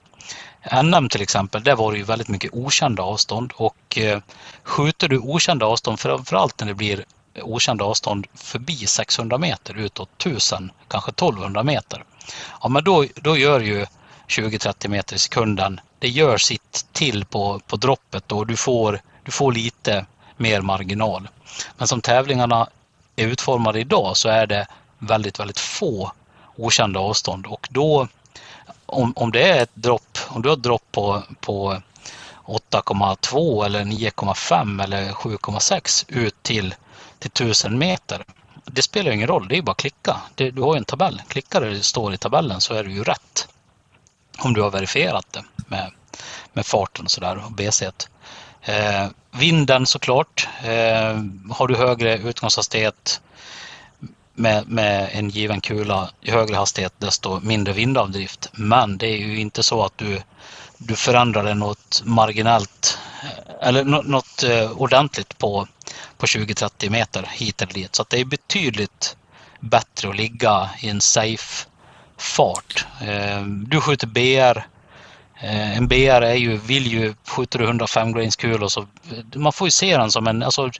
[0.82, 4.20] NM till exempel, där var det ju väldigt mycket okända avstånd och eh,
[4.62, 7.05] skjuter du okända avstånd, framförallt när det blir
[7.42, 12.05] okända avstånd förbi 600 meter utåt 1000, kanske 1200 meter.
[12.62, 13.86] Ja, men då, då gör ju
[14.28, 19.30] 20-30 meter i sekunden, det gör sitt till på, på droppet och du får, du
[19.30, 21.28] får lite mer marginal.
[21.76, 22.68] Men som tävlingarna
[23.16, 24.66] är utformade idag så är det
[24.99, 26.12] väldigt, väldigt få
[26.57, 28.09] okända avstånd och då
[28.86, 31.82] om, om det är ett dropp, om du har ett dropp på, på
[32.44, 36.74] 8,2 eller 9,5 eller 7,6 ut till,
[37.18, 38.24] till 1000 meter.
[38.64, 40.16] Det spelar ingen roll, det är bara att klicka.
[40.34, 41.22] Det, du har ju en tabell.
[41.28, 43.49] Klickar det står i tabellen så är det ju rätt.
[44.39, 45.91] Om du har verifierat det med,
[46.53, 47.91] med farten och sådär och BC.
[48.62, 50.49] Eh, vinden såklart.
[50.62, 53.20] Eh, har du högre utgångshastighet
[54.34, 58.51] med, med en given kula i högre hastighet desto mindre vindavdrift.
[58.53, 60.20] Men det är ju inte så att du,
[60.78, 65.66] du förändrar det något marginellt eh, eller något eh, ordentligt på,
[66.16, 67.95] på 20-30 meter hit eller dit.
[67.95, 69.16] Så det är betydligt
[69.61, 71.66] bättre att ligga i en safe
[72.19, 72.87] fart.
[73.01, 74.59] Eh, du skjuter BR.
[75.41, 78.87] Eh, en BR är ju, vill ju, skjuter du 105 grains kulor så
[79.35, 80.71] man får ju se den som en, alltså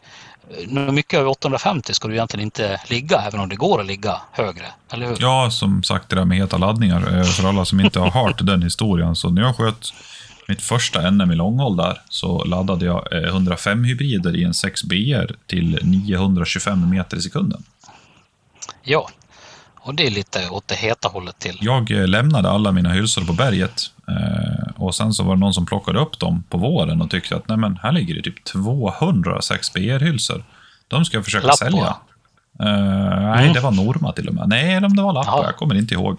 [0.93, 4.67] mycket över 850 ska du egentligen inte ligga, även om det går att ligga högre,
[4.93, 5.17] eller hur?
[5.21, 8.47] Ja, som sagt det där med heta laddningar, eh, för alla som inte har hört
[8.47, 9.17] den historien.
[9.17, 9.93] Så när jag sköt
[10.49, 15.35] mitt första NM i långhåll där, så laddade jag 105 hybrider i en 6 BR
[15.47, 17.65] till 925 meter i sekunden.
[18.83, 19.09] Ja,
[19.89, 21.59] och det är lite åt det heta hållet till.
[21.61, 25.55] Jag eh, lämnade alla mina hylsor på berget eh, och sen så var det någon
[25.55, 28.45] som plockade upp dem på våren och tyckte att nej men, här ligger det typ
[28.45, 30.45] 200 6BR-hylsor.
[30.89, 31.57] De ska jag försöka Lappa.
[31.57, 31.97] sälja.
[32.63, 33.31] Uh, mm.
[33.31, 34.49] Nej, det var Norma till och med.
[34.49, 35.45] Nej, eller om det var Lappa, ja.
[35.45, 36.19] jag kommer inte ihåg.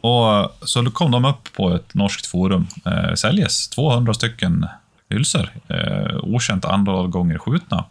[0.00, 2.66] Och Så kom de upp på ett norskt forum.
[2.84, 4.66] Eh, säljes 200 stycken
[5.10, 5.50] hylsor.
[5.68, 7.84] Eh, okänt antal gånger skjutna.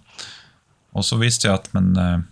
[0.91, 2.23] Och så visste jag att men,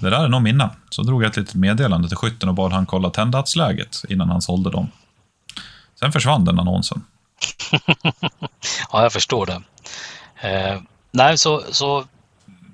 [0.00, 0.70] det där är nog mina.
[0.90, 4.42] Så drog jag ett litet meddelande till skytten och bad han kolla tänddatsläget innan han
[4.42, 4.90] sålde dem.
[6.00, 7.04] Sen försvann den annonsen.
[8.92, 9.62] ja, jag förstår det.
[10.40, 10.80] Eh,
[11.10, 12.04] nej, så, så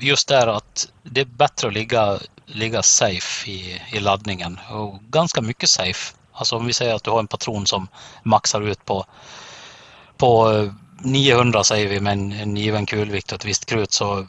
[0.00, 5.40] just där att det är bättre att ligga, ligga safe i, i laddningen och ganska
[5.40, 6.14] mycket safe.
[6.32, 7.88] Alltså om vi säger att du har en patron som
[8.22, 9.04] maxar ut på,
[10.16, 14.26] på eh, 900 säger vi med en, en given kulvikt och ett visst krut så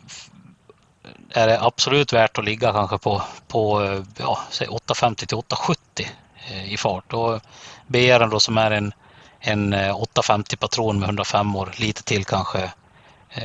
[1.36, 6.08] är det absolut värt att ligga kanske på, på ja, 850 till 870
[6.52, 7.14] eh, i fart.
[7.14, 7.42] Och
[7.88, 8.94] BR då som är en,
[9.40, 12.72] en 850 patron med 105 år, lite till kanske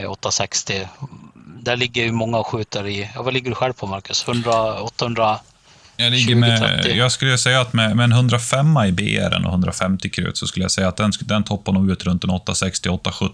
[0.09, 0.77] 860.
[0.77, 0.89] Eh,
[1.35, 4.29] Där ligger ju många och skjuter i, ja, vad ligger du själv på Marcus?
[4.29, 5.39] 100, 800?
[5.97, 10.11] Jag, ligger med, jag skulle säga att med, med en 105 i BR och 150
[10.11, 13.31] krut så skulle jag säga att den, den toppar nog ut runt en 860-870.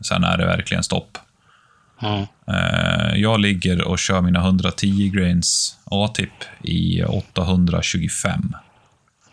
[0.00, 1.18] Sen är det verkligen stopp.
[2.02, 2.22] Mm.
[2.46, 6.30] Eh, jag ligger och kör mina 110 grains A-tip
[6.62, 8.52] i 825.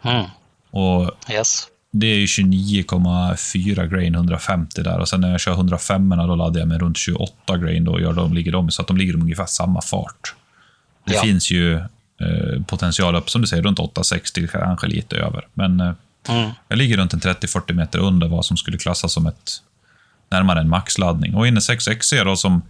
[0.04, 0.26] Mm.
[0.72, 1.68] Och Yes.
[1.92, 6.60] det är ju 29,4 grain 150 där och sen när jag kör 105 då laddar
[6.60, 9.14] jag med runt 28 grain då och gör de, ligger de, så att de ligger
[9.14, 10.36] i ungefär samma fart.
[11.06, 11.22] Det Ja.
[11.22, 11.76] finns ju
[12.22, 15.48] eh, potential upp, som du säger, runt 860, kanske lite över.
[15.54, 15.94] Men eh,
[16.30, 16.50] Mm.
[16.68, 19.52] jag ligger runt en 30-40 meter under vad som skulle klassas som ett
[20.32, 21.36] närmare en maxladdning.
[21.36, 22.62] Och inne 6XC då som,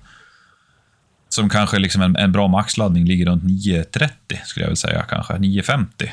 [1.30, 4.10] som kanske liksom en, en bra maxladdning ligger runt 9.30
[4.46, 6.10] skulle jag vilja säga, kanske 9.50.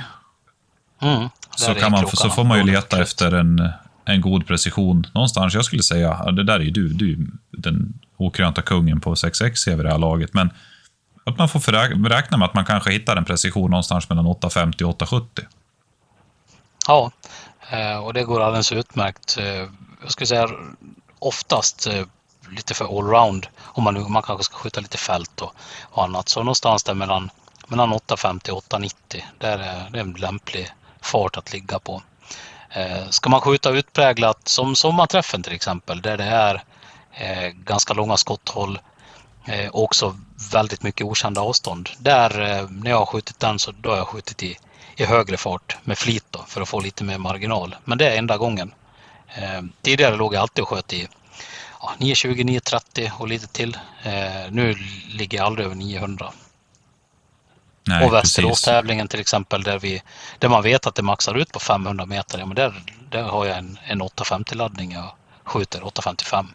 [1.02, 1.28] Mm.
[1.56, 3.70] Så, kan man, så får man ju leta efter en,
[4.04, 5.54] en god precision någonstans.
[5.54, 9.76] Jag skulle säga, ja, det där är ju du, du den okrönta kungen på 6X
[9.76, 10.50] vid det här laget, men
[11.24, 14.90] att man får räkna med att man kanske hittar en precision någonstans mellan 850 och
[14.90, 15.44] 870.
[16.86, 17.12] Ja,
[17.70, 19.38] eh, och det går alldeles utmärkt.
[19.38, 19.68] Eh,
[20.02, 20.48] Jag skulle säga
[21.18, 22.04] oftast eh,
[22.50, 25.52] lite för allround om man, man kanske ska skjuta lite fält och,
[25.82, 26.28] och annat.
[26.28, 27.30] Så någonstans där mellan,
[27.66, 32.02] mellan 850 och 890, där är det en lämplig fart att ligga på.
[32.70, 36.64] Eh, Ska man skjuta utpräglat som sommarträffen till exempel, där det är
[37.12, 38.78] eh, ganska långa skotthåll
[39.46, 40.16] eh, och också
[40.52, 41.88] väldigt mycket okända avstånd.
[41.98, 44.58] Där, eh, när jag har skjutit den, så då har jag skjutit i,
[44.96, 47.76] i högre fart med flit då, för att få lite mer marginal.
[47.84, 48.72] Men det är enda gången.
[49.34, 51.08] Eh, tidigare låg jag alltid och sköt i
[51.80, 53.76] ja, 920, 930 och lite till.
[54.02, 54.74] Eh, nu
[55.08, 56.32] ligger jag aldrig över 900.
[57.84, 58.12] Nej, och.
[58.12, 60.02] Västerås-tävlingen till exempel, där, vi,
[60.38, 63.46] där man vet att det maxar ut på 500 meter, ja, men där, där har
[63.46, 64.92] jag en, en 850-laddning.
[64.92, 65.12] Jag
[65.44, 66.46] skjuter 855.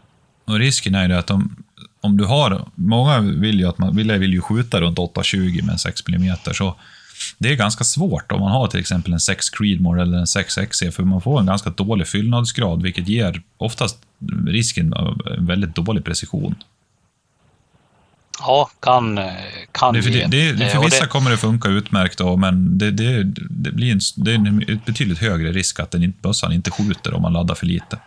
[0.44, 1.64] Och risken är ju att om,
[2.00, 5.72] om du har, många vill ju, att man, vill, vill ju skjuta runt 820 med
[5.72, 6.76] en 6 mm, så
[7.38, 10.58] det är ganska svårt om man har till exempel en 6 Creedmoor eller en 6
[10.70, 13.98] XC, för man får en ganska dålig fyllnadsgrad, vilket ger oftast
[14.46, 16.54] risken av en väldigt dålig precision.
[18.40, 19.20] Ja, kan,
[19.72, 22.90] kan Det, för, det, det, Eh, för vissa kommer det funka utmärkt, då, men det,
[22.90, 26.70] det, det blir en, det är en betydligt högre risk att den inte, bössan inte
[26.70, 27.98] skjuter om man laddar för lite.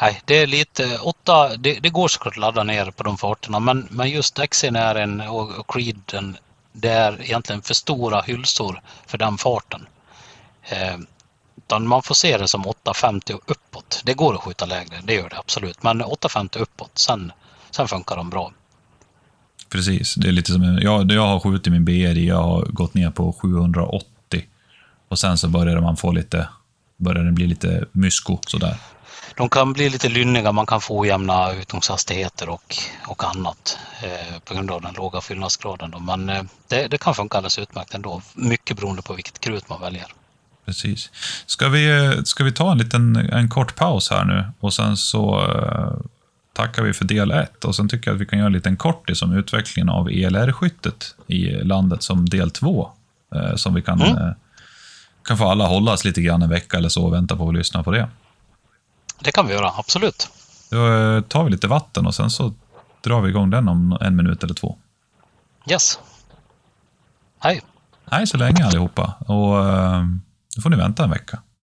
[0.00, 1.56] Nej, det är lite åtta.
[1.56, 4.94] Det, det går såklart att ladda ner på de farterna, men, men just XC'n är
[4.94, 6.36] en och, och Creeden,
[6.72, 9.86] det är egentligen för stora hylsor för den farten.
[10.62, 10.98] Eh,
[11.56, 14.02] utan man får se det som 850 och uppåt.
[14.04, 15.82] Det går att skjuta lägre, det gör det absolut.
[15.82, 17.32] Men 850 uppåt, sen,
[17.70, 18.52] sen funkar de bra.
[19.68, 23.10] Precis, det är lite som, jag, jag har skjutit min BRI, jag har gått ner
[23.10, 24.06] på 780
[25.08, 26.48] och sen så börjar man få lite,
[26.96, 28.76] börjar den bli lite mysko sådär.
[29.36, 32.76] De kan bli lite lynniga, man kan få ojämna utgångshastigheter och,
[33.06, 35.90] och annat eh, på grund av den låga fyllnadsgraden.
[35.90, 35.98] Då.
[35.98, 39.80] Men eh, det, det kan funka alldeles utmärkt ändå, mycket beroende på vilket krut man
[39.80, 40.06] väljer.
[40.66, 41.10] Precis.
[41.46, 45.40] Ska vi, ska vi ta en liten en kort paus här nu och sen så
[45.40, 46.06] eh,
[46.52, 48.76] tackar vi för del ett och sen tycker jag att vi kan göra en liten
[48.76, 52.90] kortis om utvecklingen av ELR-skyttet i landet som del två.
[53.34, 54.16] Eh, som vi kan, Mm.
[54.16, 54.32] eh,
[55.24, 57.82] kan få alla hållas lite grann en vecka eller så och vänta på att lyssna
[57.82, 58.08] på det.
[59.22, 60.28] Det kan vi göra, absolut.
[60.70, 62.52] Då eh, tar vi lite vatten och sen så
[63.00, 64.78] drar vi igång den om en minut eller två.
[65.70, 65.98] Yes.
[67.38, 67.60] Hej.
[68.10, 70.02] Hej så länge allihopa och eh,
[70.56, 71.38] då får ni vänta en vecka.